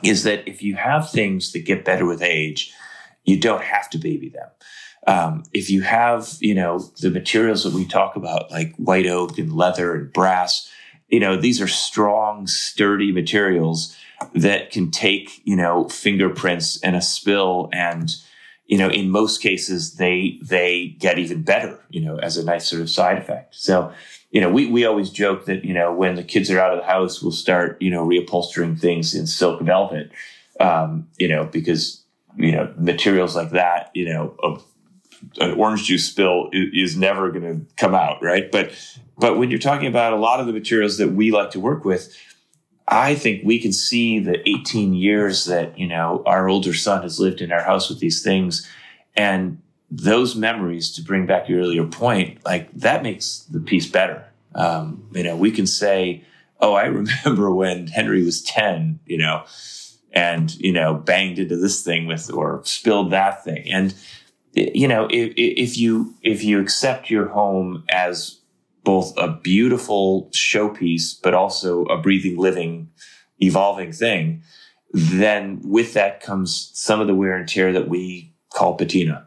[0.02, 2.74] is that if you have things that get better with age,
[3.24, 4.50] you don't have to baby them.
[5.06, 9.38] Um, if you have, you know, the materials that we talk about, like white oak
[9.38, 10.70] and leather and brass,
[11.08, 13.96] you know, these are strong, sturdy materials
[14.34, 18.16] that can take, you know, fingerprints and a spill and,
[18.66, 22.66] you know, in most cases they they get even better, you know, as a nice
[22.66, 23.54] sort of side effect.
[23.54, 23.92] So,
[24.30, 26.80] you know, we we always joke that, you know, when the kids are out of
[26.80, 30.10] the house, we'll start, you know, reupholstering things in silk velvet.
[30.60, 32.04] Um, you know, because
[32.36, 34.34] you know materials like that, you know,
[35.38, 38.50] an orange juice spill is, never going to come out, right?
[38.50, 38.72] But
[39.16, 41.84] but when you're talking about a lot of the materials that we like to work
[41.84, 42.16] with,
[42.88, 47.18] I think we can see the 18 years that you know our older son has
[47.18, 48.68] lived in our house with these things,
[49.16, 49.60] and
[49.90, 50.92] those memories.
[50.92, 54.24] To bring back your earlier point, like that makes the piece better.
[54.54, 56.24] Um, you know, we can say,
[56.60, 59.44] "Oh, I remember when Henry was 10," you know,
[60.12, 63.94] and you know banged into this thing with or spilled that thing, and
[64.54, 68.40] you know, if, if you if you accept your home as
[68.84, 72.90] both a beautiful showpiece, but also a breathing, living
[73.40, 74.42] evolving thing,
[74.92, 79.26] then with that comes some of the wear and tear that we call patina.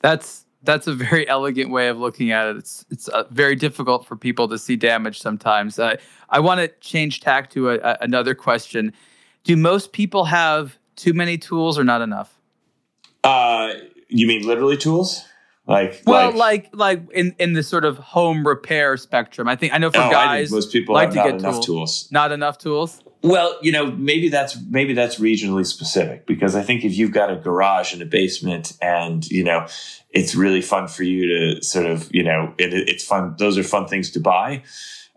[0.00, 2.56] That's that's a very elegant way of looking at it.
[2.56, 5.78] It's it's uh, very difficult for people to see damage sometimes.
[5.78, 5.96] Uh,
[6.28, 8.92] I want to change tack to a, a, another question.
[9.44, 12.38] Do most people have too many tools or not enough?
[13.24, 13.74] Uh,
[14.08, 15.24] you mean literally tools?
[15.66, 19.48] Like well, like, like like in in the sort of home repair spectrum.
[19.48, 21.66] I think I know for oh, guys, most people like to get enough tools.
[21.66, 22.08] tools.
[22.12, 23.02] Not enough tools.
[23.22, 27.30] Well, you know, maybe that's maybe that's regionally specific because I think if you've got
[27.30, 29.66] a garage and a basement and, you know,
[30.10, 33.34] it's really fun for you to sort of, you know, it, it's fun.
[33.38, 34.62] Those are fun things to buy.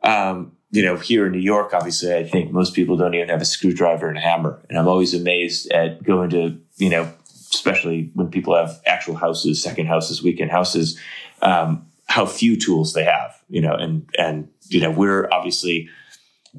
[0.02, 3.42] Um, you know, here in New York, obviously, I think most people don't even have
[3.42, 4.60] a screwdriver and a hammer.
[4.70, 7.12] And I'm always amazed at going to, you know,
[7.54, 11.00] especially when people have actual houses, second houses, weekend houses,
[11.42, 15.90] um, how few tools they have, you know, and, and, you know, we're obviously,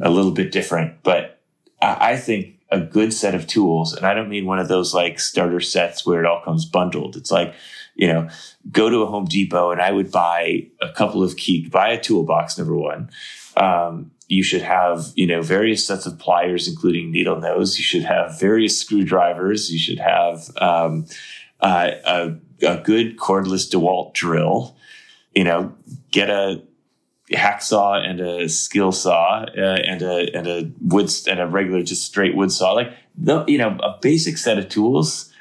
[0.01, 1.03] a little bit different.
[1.03, 1.41] But
[1.83, 5.19] I think a good set of tools, and I don't mean one of those like
[5.19, 7.17] starter sets where it all comes bundled.
[7.17, 7.55] It's like,
[7.95, 8.29] you know,
[8.71, 12.01] go to a Home Depot and I would buy a couple of key, buy a
[12.01, 13.11] toolbox, number one.
[13.57, 17.77] Um, you should have, you know, various sets of pliers, including needle nose.
[17.79, 19.73] You should have various screwdrivers.
[19.73, 21.07] You should have um,
[21.59, 24.77] uh, a, a good cordless DeWalt drill.
[25.35, 25.75] You know,
[26.13, 26.63] get a
[27.33, 32.05] hacksaw and a skill saw uh, and a and a wood and a regular just
[32.05, 35.33] straight wood saw like the you know a basic set of tools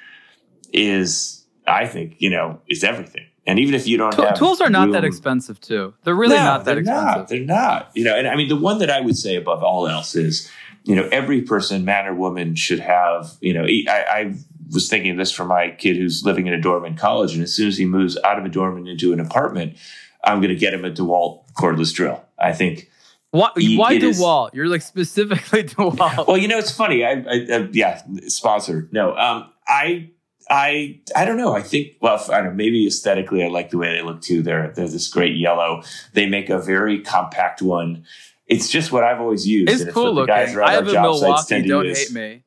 [0.71, 4.69] is i think you know is everything and even if you don't have tools are
[4.69, 7.91] not room, that expensive too they're really no, not that they're expensive not, they're not
[7.95, 10.49] you know and i mean the one that i would say above all else is
[10.83, 14.35] you know every person man or woman should have you know i, I
[14.71, 17.41] was thinking of this for my kid who's living in a dorm in college and
[17.41, 19.77] as soon as he moves out of a dorm and into an apartment
[20.23, 22.23] I'm going to get him a DeWalt cordless drill.
[22.37, 22.89] I think.
[23.31, 24.49] Why, why DeWalt?
[24.49, 26.27] Is, You're like specifically DeWalt.
[26.27, 27.05] Well, you know, it's funny.
[27.05, 28.91] I, I, I yeah, sponsored.
[28.91, 30.09] No, um, I,
[30.49, 31.55] I, I don't know.
[31.55, 34.41] I think, well, I don't know, maybe aesthetically, I like the way they look too.
[34.41, 35.83] They're, they're this great yellow.
[36.13, 38.05] They make a very compact one.
[38.47, 39.69] It's just what I've always used.
[39.69, 40.33] It's cool looking.
[40.33, 41.67] I have a Milwaukee.
[41.67, 42.43] Don't hate me.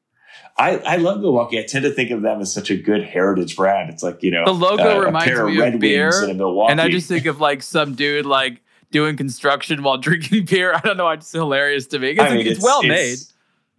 [0.59, 1.59] I, I love Milwaukee.
[1.59, 3.89] I tend to think of them as such a good heritage brand.
[3.89, 6.11] It's like, you know, the logo uh, reminds me of, of beer.
[6.29, 10.75] And, and I just think of like some dude like doing construction while drinking beer.
[10.75, 11.09] I don't know.
[11.09, 12.11] It's hilarious to me.
[12.11, 13.19] It's, I mean, it's, it's well made.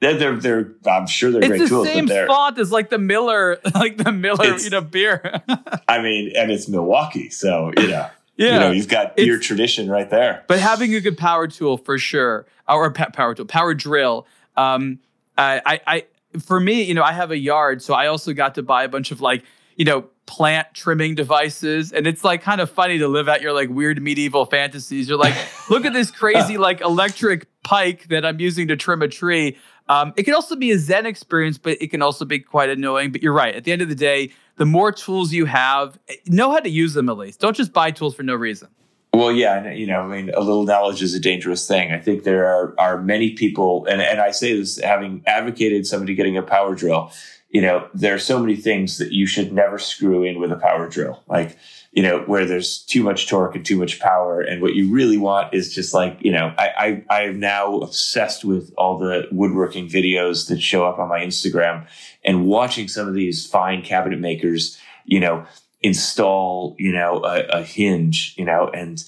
[0.04, 1.88] They're, they're, they're, I'm sure they're it's great the tools.
[1.88, 5.41] same font as like the Miller, like the Miller, you know, beer.
[5.88, 9.89] I mean, and it's Milwaukee, so you know, yeah, you know, you've got your tradition
[9.89, 10.43] right there.
[10.47, 14.28] But having a good power tool for sure, or power tool, power drill.
[14.56, 14.99] Um,
[15.38, 16.06] I, I,
[16.39, 18.89] for me, you know, I have a yard, so I also got to buy a
[18.89, 19.43] bunch of like,
[19.76, 21.91] you know, plant trimming devices.
[21.91, 25.10] And it's like kind of funny to live out your like weird medieval fantasies.
[25.10, 25.36] You're like,
[25.70, 29.58] look at this crazy like electric pike that I'm using to trim a tree.
[29.90, 33.12] Um, it can also be a Zen experience, but it can also be quite annoying.
[33.12, 33.56] But you're right.
[33.56, 36.94] At the end of the day, the more tools you have, know how to use
[36.94, 37.40] them at least.
[37.40, 38.70] Don't just buy tools for no reason.
[39.14, 41.92] Well, yeah, you know, I mean, a little knowledge is a dangerous thing.
[41.92, 46.16] I think there are are many people, and and I say this having advocated somebody
[46.16, 47.12] getting a power drill.
[47.52, 50.56] You know, there are so many things that you should never screw in with a
[50.56, 51.58] power drill, like
[51.94, 55.18] you know, where there's too much torque and too much power, and what you really
[55.18, 59.28] want is just like you know, I I, I am now obsessed with all the
[59.32, 61.88] woodworking videos that show up on my Instagram,
[62.24, 65.46] and watching some of these fine cabinet makers, you know
[65.84, 69.04] install, you know, a, a hinge, you know, and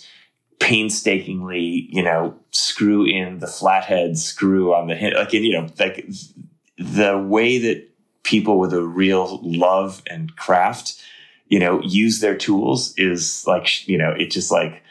[0.59, 5.15] painstakingly, you know, screw in the flathead screw on the hinge.
[5.15, 6.05] Like, you know, like
[6.77, 7.89] the way that
[8.23, 11.01] people with a real love and craft,
[11.55, 14.83] you know, use their tools is like, you know, it just like,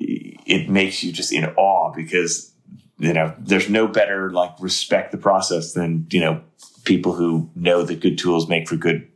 [0.00, 2.54] it makes you just in awe because,
[2.98, 6.40] you know, there's no better like respect the process than, you know,
[6.84, 9.06] people who know that good tools make for good,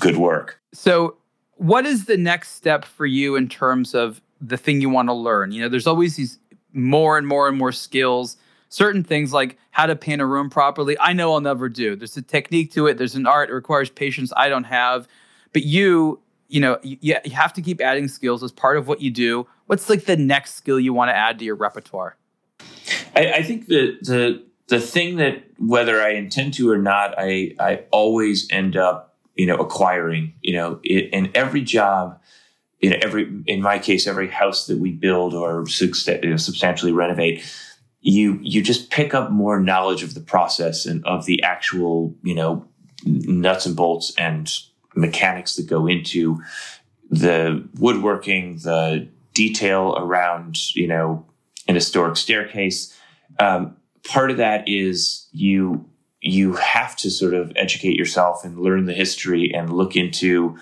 [0.00, 0.60] good work.
[0.74, 1.16] So
[1.54, 5.14] what is the next step for you in terms of the thing you want to
[5.14, 5.50] learn?
[5.50, 6.38] You know, there's always these
[6.74, 8.36] more and more and more skills.
[8.68, 11.96] Certain things like how to paint a room properly, I know I'll never do.
[11.96, 12.98] There's a technique to it.
[12.98, 13.48] There's an art.
[13.48, 15.08] It requires patience I don't have.
[15.54, 16.20] But you,
[16.54, 19.46] you know, you, you have to keep adding skills as part of what you do.
[19.66, 22.16] What's like the next skill you want to add to your repertoire?
[23.16, 27.54] I, I think that the the thing that whether I intend to or not, I
[27.58, 32.20] I always end up you know, acquiring, you know, it, in every job,
[32.80, 37.42] in every, in my case, every house that we build or substantially renovate,
[38.00, 42.34] you, you just pick up more knowledge of the process and of the actual, you
[42.34, 42.66] know,
[43.04, 44.52] nuts and bolts and
[44.94, 46.40] mechanics that go into
[47.10, 51.24] the woodworking, the detail around, you know,
[51.68, 52.96] an historic staircase.
[53.38, 55.84] Um, part of that is you
[56.20, 60.56] you have to sort of educate yourself and learn the history and look into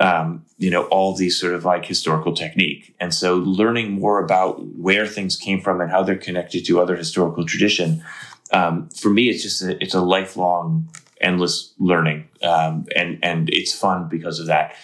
[0.00, 4.64] um, you know all these sort of like historical technique and so learning more about
[4.76, 8.04] where things came from and how they're connected to other historical tradition
[8.52, 10.88] um, for me it's just a, it's a lifelong
[11.20, 14.74] endless learning um, and and it's fun because of that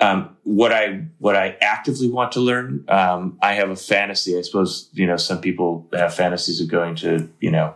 [0.00, 4.38] um, what I what I actively want to learn, um, I have a fantasy.
[4.38, 7.74] I suppose you know some people have fantasies of going to you know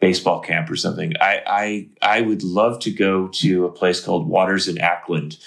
[0.00, 1.12] baseball camp or something.
[1.20, 5.38] I I I would love to go to a place called Waters and Acland,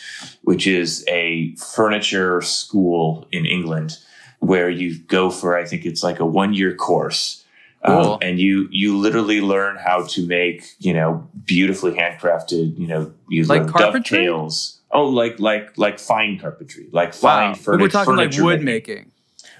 [0.43, 3.97] which is a furniture school in England,
[4.39, 7.43] where you go for I think it's like a one year course.
[7.81, 8.13] Um, cool.
[8.13, 13.13] Um, and you you literally learn how to make you know beautifully handcrafted you know
[13.29, 14.25] you like carpentry?
[14.25, 17.55] dovetails Oh, like like like fine carpentry, like fine wow.
[17.55, 17.83] furniture.
[17.83, 18.95] We're talking like wood making.
[18.95, 19.11] making.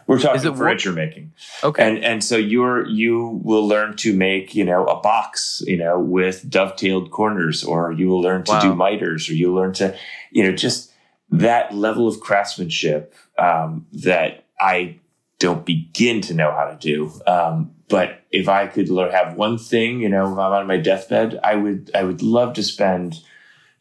[0.08, 0.96] We're talking furniture wood?
[0.96, 1.34] making.
[1.64, 1.88] Okay.
[1.88, 6.00] And and so you're you will learn to make, you know, a box, you know,
[6.00, 8.60] with dovetailed corners, or you will learn to wow.
[8.60, 9.96] do miters, or you learn to,
[10.32, 10.92] you know, just
[11.30, 14.98] that level of craftsmanship um, that I
[15.40, 17.12] don't begin to know how to do.
[17.26, 21.40] Um, but if I could have one thing, you know, if I'm on my deathbed,
[21.44, 23.16] I would I would love to spend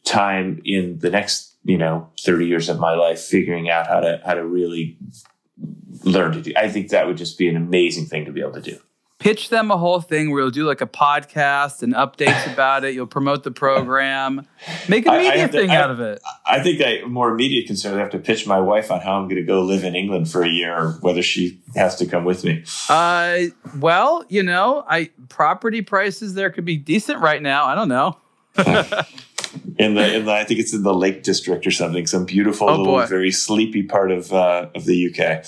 [0.05, 4.21] time in the next, you know, 30 years of my life figuring out how to
[4.25, 4.97] how to really
[6.05, 6.53] learn to do.
[6.57, 8.79] I think that would just be an amazing thing to be able to do.
[9.19, 12.95] Pitch them a whole thing where you'll do like a podcast and updates about it.
[12.95, 14.47] You'll promote the program,
[14.89, 16.21] make a media thing out of it.
[16.47, 17.97] I think I more immediate concern.
[17.97, 20.31] I have to pitch my wife on how I'm going to go live in England
[20.31, 22.65] for a year, or whether she has to come with me.
[22.89, 23.47] Uh,
[23.79, 27.65] well, you know, I property prices there could be decent right now.
[27.65, 28.17] I don't know.
[29.79, 32.69] in the in the I think it's in the Lake District or something, some beautiful
[32.69, 33.07] oh, little boy.
[33.07, 35.45] very sleepy part of uh, of the UK.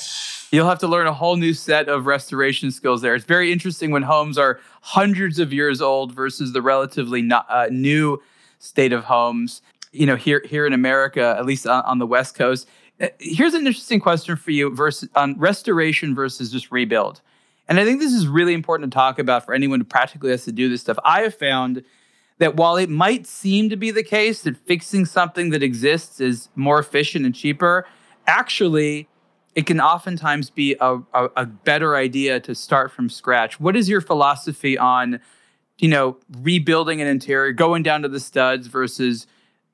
[0.52, 3.14] You'll have to learn a whole new set of restoration skills there.
[3.14, 7.68] It's very interesting when homes are hundreds of years old versus the relatively not, uh,
[7.70, 8.20] new
[8.58, 9.62] state of homes.
[9.92, 12.68] You know, here here in America, at least on, on the West Coast.
[13.00, 17.20] Uh, here's an interesting question for you versus on restoration versus just rebuild.
[17.68, 20.44] And I think this is really important to talk about for anyone who practically has
[20.44, 20.98] to do this stuff.
[21.04, 21.84] I have found
[22.40, 26.48] that while it might seem to be the case that fixing something that exists is
[26.56, 27.86] more efficient and cheaper,
[28.26, 29.08] actually,
[29.54, 33.60] it can oftentimes be a, a, a, better idea to start from scratch.
[33.60, 35.20] What is your philosophy on,
[35.78, 39.26] you know, rebuilding an interior, going down to the studs versus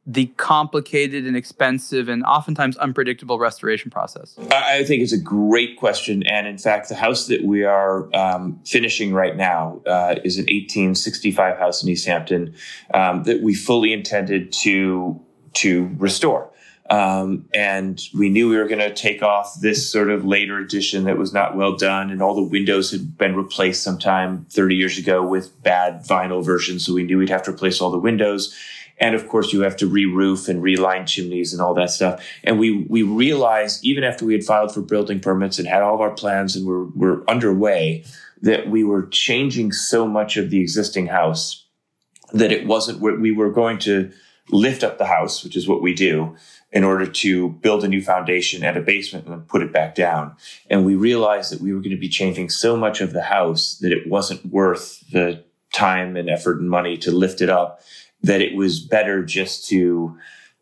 [0.07, 4.37] the complicated and expensive and oftentimes unpredictable restoration process?
[4.53, 6.23] I think it's a great question.
[6.25, 10.45] And in fact, the house that we are um, finishing right now uh, is an
[10.45, 12.55] 1865 house in East Hampton
[12.95, 15.21] um, that we fully intended to,
[15.55, 16.53] to restore.
[16.89, 21.03] Um, and we knew we were going to take off this sort of later edition
[21.05, 24.97] that was not well done, and all the windows had been replaced sometime 30 years
[24.97, 26.87] ago with bad vinyl versions.
[26.87, 28.55] So we knew we'd have to replace all the windows
[28.99, 32.25] and of course, you have to re-roof and reline chimneys and all that stuff.
[32.43, 35.95] And we we realized even after we had filed for building permits and had all
[35.95, 38.05] of our plans and were were underway
[38.43, 41.67] that we were changing so much of the existing house
[42.33, 44.11] that it wasn't we were going to
[44.51, 46.37] lift up the house, which is what we do,
[46.73, 49.95] in order to build a new foundation and a basement and then put it back
[49.95, 50.37] down.
[50.71, 53.77] And we realized that we were going to be changing so much of the house
[53.79, 57.83] that it wasn't worth the time and effort and money to lift it up
[58.23, 60.17] that it was better just to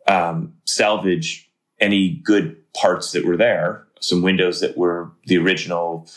[0.07, 1.49] um, salvage
[1.79, 6.07] any good parts that were there, some windows that were the original,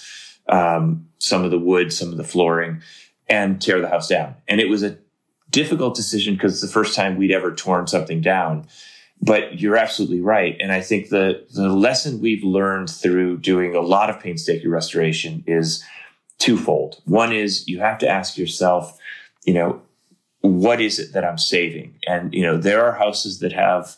[0.48, 2.82] um, some of the wood, some of the flooring,
[3.28, 4.34] and tear the house down.
[4.46, 4.98] And it was a
[5.50, 8.66] difficult decision because it's the first time we'd ever torn something down.
[9.20, 10.56] But you're absolutely right.
[10.60, 15.42] And I think the, the lesson we've learned through doing a lot of painstaking restoration
[15.46, 15.84] is
[16.38, 17.02] twofold.
[17.04, 18.96] One is you have to ask yourself,
[19.44, 19.82] you know,
[20.40, 21.98] what is it that I'm saving?
[22.06, 23.96] And, you know, there are houses that have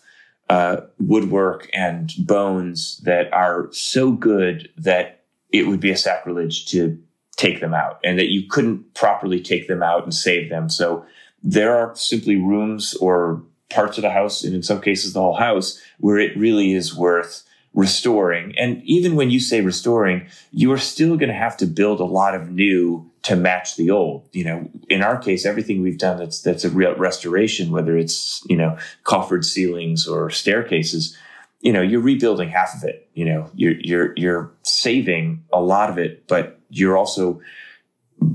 [0.49, 6.99] uh, woodwork and bones that are so good that it would be a sacrilege to
[7.37, 10.69] take them out and that you couldn't properly take them out and save them.
[10.69, 11.05] So
[11.43, 15.37] there are simply rooms or parts of the house, and in some cases, the whole
[15.37, 18.53] house, where it really is worth restoring.
[18.59, 22.05] And even when you say restoring, you are still going to have to build a
[22.05, 24.29] lot of new to match the old.
[24.33, 28.43] You know, in our case, everything we've done that's that's a real restoration, whether it's
[28.49, 31.17] you know coffered ceilings or staircases,
[31.61, 33.09] you know, you're rebuilding half of it.
[33.15, 37.41] You know, you're you're you're saving a lot of it, but you're also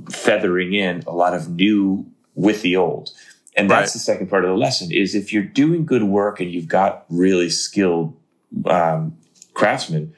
[0.09, 2.05] feathering in a lot of new
[2.35, 3.11] with the old.
[3.57, 3.93] And that's right.
[3.93, 7.05] the second part of the lesson is if you're doing good work and you've got
[7.09, 8.15] really skilled
[8.65, 9.17] um,
[9.53, 10.13] craftsmen,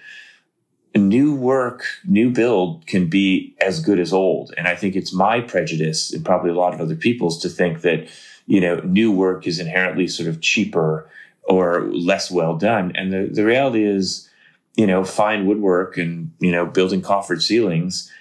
[0.98, 4.54] new work, new build can be as good as old.
[4.58, 7.82] And I think it's my prejudice and probably a lot of other people's to think
[7.82, 8.10] that,
[8.46, 11.10] you know, new work is inherently sort of cheaper
[11.44, 12.92] or less well done.
[12.96, 14.30] And the, the reality is,
[14.76, 18.12] you know, fine woodwork and, you know, building coffered ceilings,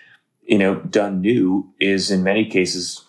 [0.46, 3.04] you know, done new is in many cases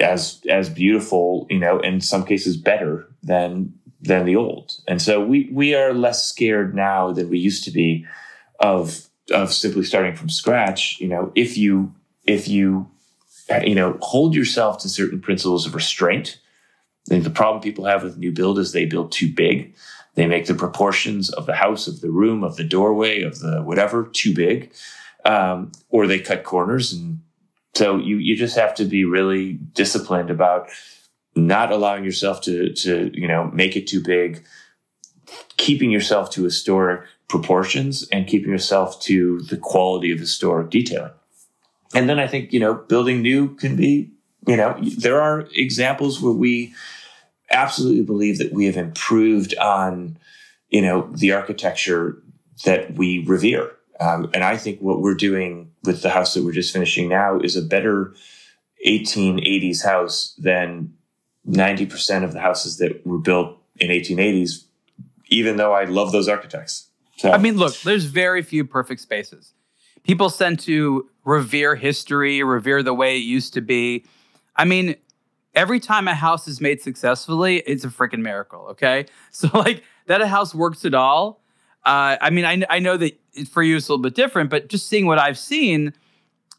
[0.00, 4.72] as as beautiful, you know, in some cases better than than the old.
[4.88, 8.06] And so we we are less scared now than we used to be
[8.58, 11.00] of of simply starting from scratch.
[11.00, 11.94] You know, if you
[12.26, 12.90] if you
[13.64, 16.40] you know hold yourself to certain principles of restraint.
[17.06, 19.74] I think the problem people have with new build is they build too big.
[20.14, 23.62] They make the proportions of the house, of the room, of the doorway, of the
[23.62, 24.72] whatever too big,
[25.24, 26.92] um, or they cut corners.
[26.92, 27.20] And
[27.74, 30.68] so you you just have to be really disciplined about
[31.34, 34.44] not allowing yourself to to you know make it too big,
[35.56, 41.12] keeping yourself to historic proportions, and keeping yourself to the quality of historic detailing.
[41.94, 44.10] And then I think you know building new can be
[44.46, 46.74] you know there are examples where we
[47.50, 50.18] absolutely believe that we have improved on
[50.68, 52.22] you know the architecture
[52.64, 53.72] that we revere.
[54.00, 57.38] Um, and I think what we're doing with the house that we're just finishing now
[57.38, 58.14] is a better
[58.86, 60.94] 1880s house than
[61.46, 64.64] 90% of the houses that were built in 1880s,
[65.28, 66.89] even though I love those architects.
[67.20, 67.30] So.
[67.30, 69.52] I mean, look, there's very few perfect spaces.
[70.04, 74.06] People tend to revere history, revere the way it used to be.
[74.56, 74.96] I mean,
[75.54, 78.68] every time a house is made successfully, it's a freaking miracle.
[78.70, 79.04] Okay.
[79.32, 81.42] So, like, that a house works at all.
[81.84, 83.18] Uh, I mean, I, I know that
[83.50, 85.92] for you it's a little bit different, but just seeing what I've seen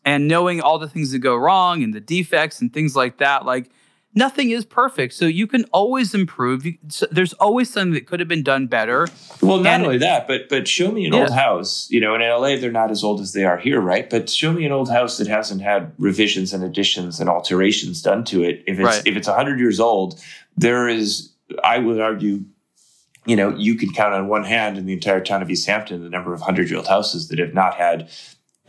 [0.06, 3.46] and knowing all the things that go wrong and the defects and things like that,
[3.46, 3.72] like,
[4.14, 5.14] nothing is perfect.
[5.14, 6.66] So you can always improve.
[6.66, 9.08] You, so there's always something that could have been done better.
[9.42, 11.20] Well, not and, only that, but but show me an yeah.
[11.22, 11.90] old house.
[11.90, 14.10] You know, in LA they're not as old as they are here, right?
[14.10, 18.24] But show me an old house that hasn't had revisions and additions and alterations done
[18.26, 18.64] to it.
[18.68, 19.08] If it's right.
[19.08, 20.22] if it's 100 years old,
[20.58, 21.32] there is
[21.64, 22.44] I would argue
[23.26, 26.04] you know, you can count on one hand in the entire town of East Hampton
[26.04, 28.10] the number of hundred year old houses that have not had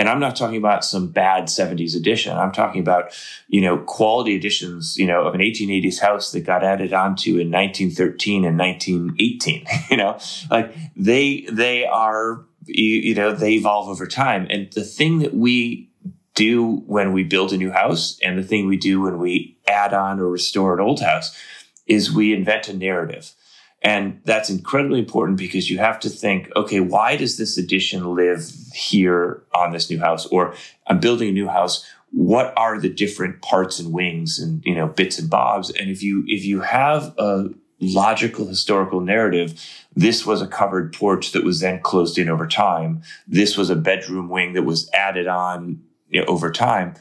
[0.02, 2.36] and I'm not talking about some bad 70s edition.
[2.36, 6.64] I'm talking about, you know, quality editions, you know, of an 1880s house that got
[6.64, 9.64] added onto in 1913 and 1918.
[9.92, 10.18] You know,
[10.50, 14.48] like they they are you, you know, they evolve over time.
[14.50, 15.88] And the thing that we
[16.34, 19.94] do when we build a new house and the thing we do when we add
[19.94, 21.32] on or restore an old house
[21.86, 23.30] is we invent a narrative.
[23.82, 28.48] And that's incredibly important because you have to think, okay, why does this addition live
[28.72, 30.26] here on this new house?
[30.26, 30.54] Or
[30.86, 31.84] I'm building a new house.
[32.10, 35.70] What are the different parts and wings and, you know, bits and bobs?
[35.70, 37.48] And if you, if you have a
[37.80, 39.60] logical historical narrative,
[39.96, 43.02] this was a covered porch that was then closed in over time.
[43.26, 46.94] This was a bedroom wing that was added on you know, over time.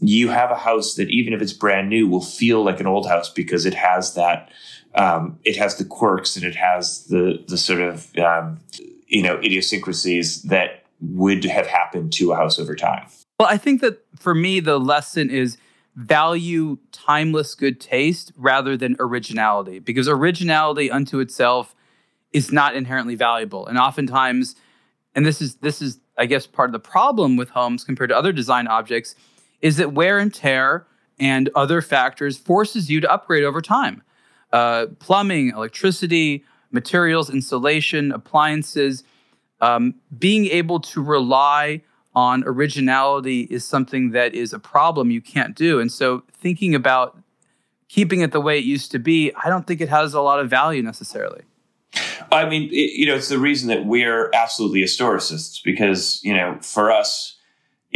[0.00, 3.08] You have a house that even if it's brand new will feel like an old
[3.08, 4.50] house because it has that,
[4.96, 8.58] um, it has the quirks and it has the the sort of um,
[9.06, 13.06] you know idiosyncrasies that would have happened to a house over time.
[13.38, 15.58] Well, I think that for me, the lesson is
[15.94, 21.74] value timeless good taste rather than originality, because originality unto itself
[22.32, 24.56] is not inherently valuable, and oftentimes,
[25.14, 28.16] and this is this is I guess part of the problem with homes compared to
[28.16, 29.14] other design objects
[29.60, 30.86] is that wear and tear
[31.18, 34.02] and other factors forces you to upgrade over time
[34.52, 39.04] uh, plumbing, electricity, materials, insulation, appliances.
[39.60, 41.82] Um, being able to rely
[42.14, 45.80] on originality is something that is a problem you can't do.
[45.80, 47.18] And so thinking about
[47.88, 50.40] keeping it the way it used to be, I don't think it has a lot
[50.40, 51.42] of value necessarily.
[52.32, 56.58] I mean, it, you know, it's the reason that we're absolutely historicists because, you know,
[56.60, 57.35] for us,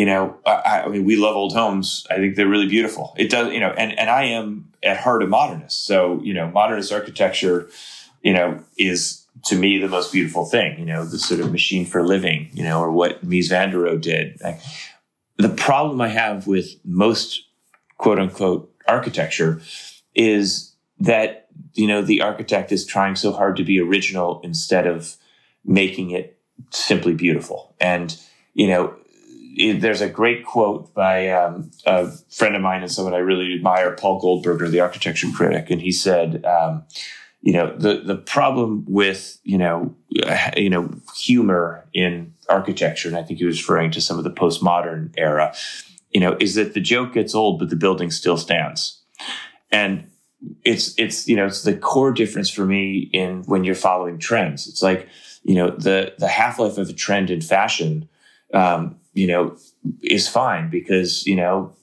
[0.00, 2.06] you know, I, I, mean, we love old homes.
[2.08, 3.12] I think they're really beautiful.
[3.18, 5.84] It does, you know, and, and I am at heart a modernist.
[5.84, 7.68] So, you know, modernist architecture,
[8.22, 11.84] you know, is to me the most beautiful thing, you know, the sort of machine
[11.84, 14.40] for living, you know, or what Mies van der Rohe did.
[14.42, 14.58] Like,
[15.36, 17.42] the problem I have with most
[17.98, 19.60] quote unquote architecture
[20.14, 25.18] is that, you know, the architect is trying so hard to be original instead of
[25.62, 26.38] making it
[26.70, 27.74] simply beautiful.
[27.78, 28.16] And,
[28.54, 28.94] you know,
[29.56, 33.92] there's a great quote by um, a friend of mine and someone I really admire,
[33.92, 36.84] Paul Goldberger, the architecture critic, and he said, um,
[37.42, 39.94] you know, the the problem with you know,
[40.24, 44.24] uh, you know, humor in architecture, and I think he was referring to some of
[44.24, 45.54] the postmodern era,
[46.10, 49.02] you know, is that the joke gets old, but the building still stands,
[49.72, 50.10] and
[50.64, 54.68] it's it's you know, it's the core difference for me in when you're following trends.
[54.68, 55.08] It's like
[55.42, 58.08] you know, the the half life of a trend in fashion
[58.52, 59.56] um, you know,
[60.02, 61.74] is fine because, you know,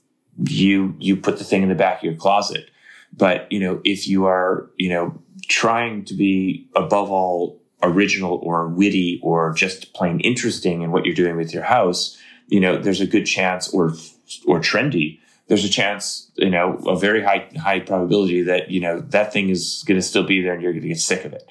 [0.48, 2.70] you, you put the thing in the back of your closet.
[3.16, 8.68] But, you know, if you are, you know, trying to be above all original or
[8.68, 12.18] witty or just plain interesting in what you're doing with your house,
[12.48, 13.94] you know, there's a good chance or,
[14.46, 19.00] or trendy there's a chance, you know, a very high high probability that you know
[19.00, 21.34] that thing is going to still be there and you're going to get sick of
[21.34, 21.50] it.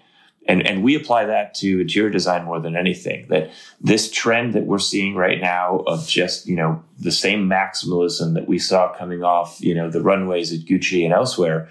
[0.49, 3.27] And and we apply that to interior design more than anything.
[3.29, 8.35] That this trend that we're seeing right now of just you know the same maximalism
[8.35, 11.69] that we saw coming off you know the runways at Gucci and elsewhere.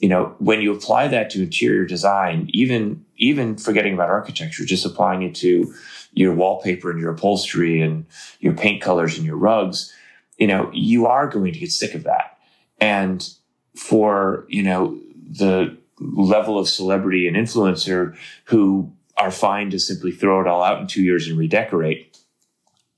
[0.00, 4.84] You know, when you apply that to interior design, even even forgetting about architecture, just
[4.84, 5.72] applying it to
[6.12, 8.06] your wallpaper and your upholstery and
[8.40, 9.92] your paint colors and your rugs,
[10.38, 12.38] you know, you are going to get sick of that.
[12.80, 13.28] And
[13.74, 20.40] for, you know, the level of celebrity and influencer who are fine to simply throw
[20.40, 22.18] it all out in two years and redecorate.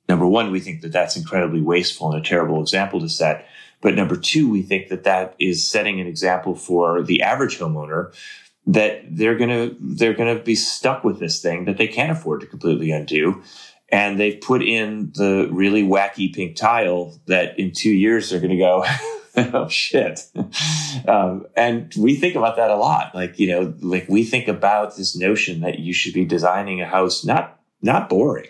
[0.09, 3.47] Number one, we think that that's incredibly wasteful and a terrible example to set.
[3.81, 8.13] But number two, we think that that is setting an example for the average homeowner
[8.67, 12.47] that they're gonna they're gonna be stuck with this thing that they can't afford to
[12.47, 13.43] completely undo,
[13.91, 18.51] and they've put in the really wacky pink tile that in two years they're going
[18.51, 18.85] to go
[19.55, 20.21] oh shit.
[21.07, 23.15] Um, and we think about that a lot.
[23.15, 26.87] Like you know like we think about this notion that you should be designing a
[26.87, 28.49] house not not boring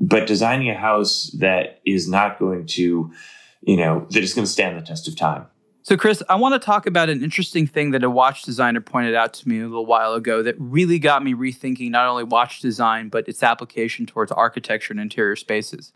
[0.00, 3.12] but designing a house that is not going to
[3.60, 5.46] you know that is going to stand the test of time.
[5.82, 9.14] So, Chris, I want to talk about an interesting thing that a watch designer pointed
[9.14, 12.60] out to me a little while ago that really got me rethinking not only watch
[12.60, 15.92] design, but its application towards architecture and interior spaces.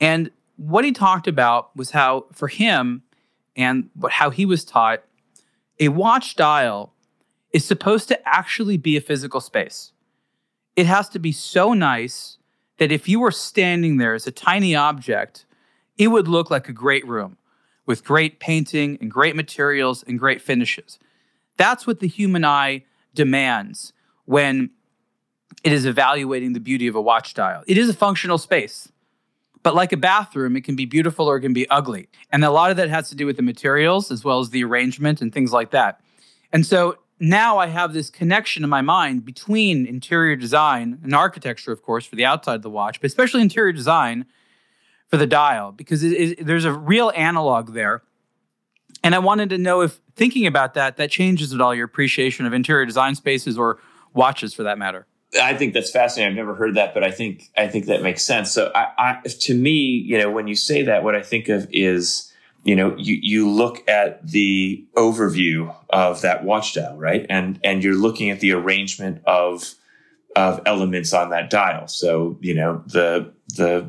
[0.00, 3.04] And what he talked about was how, for him,
[3.56, 5.02] and how he was taught,
[5.78, 6.92] a watch dial
[7.52, 9.92] is supposed to actually be a physical space.
[10.76, 12.38] It has to be so nice
[12.78, 15.44] that if you were standing there as a tiny object,
[15.98, 17.36] it would look like a great room
[17.84, 20.98] with great painting and great materials and great finishes.
[21.56, 22.84] That's what the human eye
[23.14, 23.92] demands
[24.24, 24.70] when
[25.62, 27.62] it is evaluating the beauty of a watch dial.
[27.66, 28.90] It is a functional space.
[29.62, 32.08] But like a bathroom, it can be beautiful or it can be ugly.
[32.30, 34.64] And a lot of that has to do with the materials as well as the
[34.64, 36.00] arrangement and things like that.
[36.52, 41.70] And so now I have this connection in my mind between interior design and architecture,
[41.70, 44.26] of course, for the outside of the watch, but especially interior design
[45.06, 48.02] for the dial because it, it, there's a real analog there.
[49.04, 52.46] And I wanted to know if thinking about that, that changes at all your appreciation
[52.46, 53.78] of interior design spaces or
[54.14, 55.06] watches for that matter.
[55.40, 56.32] I think that's fascinating.
[56.32, 58.50] I've never heard that, but I think I think that makes sense.
[58.50, 61.66] So, I, I, to me, you know, when you say that, what I think of
[61.70, 62.32] is,
[62.64, 67.82] you know, you you look at the overview of that watch dial, right, and and
[67.82, 69.74] you're looking at the arrangement of
[70.36, 71.88] of elements on that dial.
[71.88, 73.88] So, you know, the the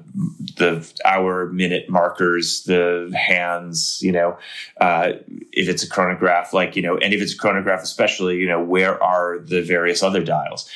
[0.57, 4.37] the hour minute markers, the hands, you know,
[4.79, 5.13] uh,
[5.51, 8.61] if it's a chronograph, like, you know, and if it's a chronograph, especially, you know,
[8.61, 10.69] where are the various other dials?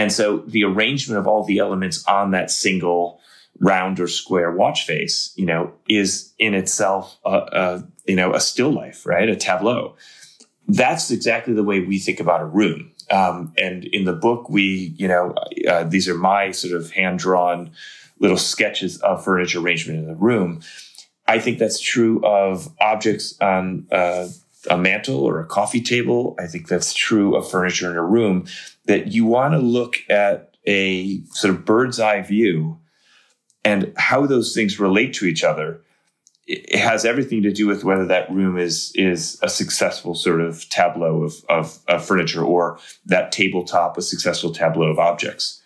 [0.00, 3.20] And so the arrangement of all the elements on that single
[3.58, 8.40] round or square watch face, you know, is in itself a, a you know, a
[8.40, 9.28] still life, right?
[9.28, 9.96] A tableau.
[10.66, 12.92] That's exactly the way we think about a room.
[13.10, 15.34] Um, and in the book, we, you know,
[15.68, 17.70] uh, these are my sort of hand drawn
[18.20, 20.62] little sketches of furniture arrangement in the room.
[21.28, 24.28] I think that's true of objects on uh,
[24.68, 26.34] a mantle or a coffee table.
[26.38, 28.46] I think that's true of furniture in a room
[28.86, 32.78] that you want to look at a sort of bird's eye view
[33.64, 35.82] and how those things relate to each other
[36.50, 40.68] it has everything to do with whether that room is is a successful sort of
[40.68, 45.62] tableau of, of, of, furniture or that tabletop a successful tableau of objects.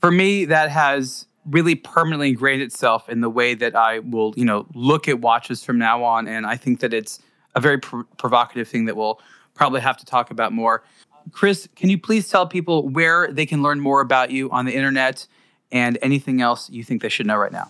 [0.00, 4.44] For me, that has really permanently ingrained itself in the way that I will, you
[4.44, 7.20] know, look at watches from now on, and I think that it's
[7.54, 9.20] a very pr- provocative thing that we'll
[9.54, 10.82] probably have to talk about more.
[11.32, 14.74] Chris, can you please tell people where they can learn more about you on the
[14.74, 15.26] internet
[15.70, 17.68] and anything else you think they should know right now?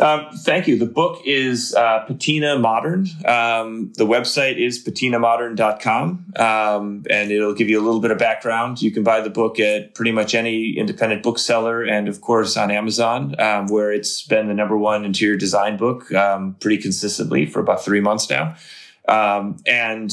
[0.00, 0.78] Um, thank you.
[0.78, 3.06] The book is uh, Patina Modern.
[3.24, 8.80] Um, the website is patinamodern.com, um, and it'll give you a little bit of background.
[8.80, 12.70] You can buy the book at pretty much any independent bookseller and, of course, on
[12.70, 17.60] Amazon, um, where it's been the number one interior design book um, pretty consistently for
[17.60, 18.54] about three months now.
[19.08, 20.12] Um, and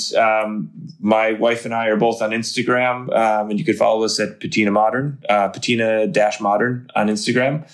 [0.99, 4.71] my wife and I are both on Instagram, and you can follow us at Patina
[4.71, 6.07] Modern, uh, Patina
[6.39, 7.67] Modern on Instagram.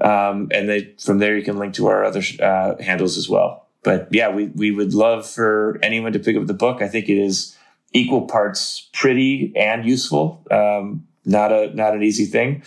[0.00, 3.68] Um, and they, from there, you can link to our other uh, handles as well.
[3.84, 6.80] But yeah, we, we would love for anyone to pick up the book.
[6.80, 7.56] I think it is
[7.92, 10.44] equal parts pretty and useful.
[10.50, 12.62] Um, not a not an easy thing.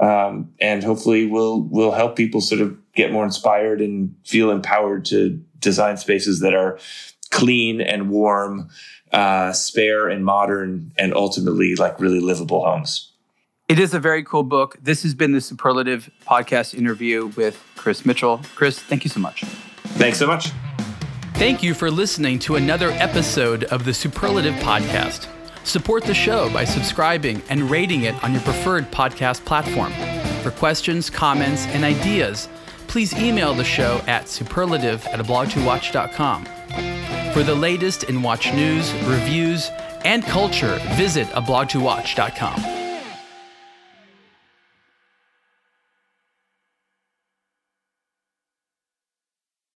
[0.00, 5.04] um, and hopefully we'll we'll help people sort of get more inspired and feel empowered
[5.06, 6.78] to design spaces that are
[7.32, 8.68] clean and warm,
[9.12, 13.08] uh, spare and modern, and ultimately like really livable homes.
[13.68, 14.76] It is a very cool book.
[14.80, 18.42] This has been the Superlative podcast interview with Chris Mitchell.
[18.54, 19.42] Chris, thank you so much.
[19.96, 20.50] Thanks so much.
[21.34, 25.26] Thank you for listening to another episode of the Superlative Podcast.
[25.64, 29.92] Support the show by subscribing and rating it on your preferred podcast platform.
[30.42, 32.48] For questions, comments, and ideas,
[32.88, 36.46] please email the show at superlative at ablogtowatch.com.
[37.32, 39.70] For the latest in watch news, reviews,
[40.04, 42.81] and culture, visit ablogtowatch.com.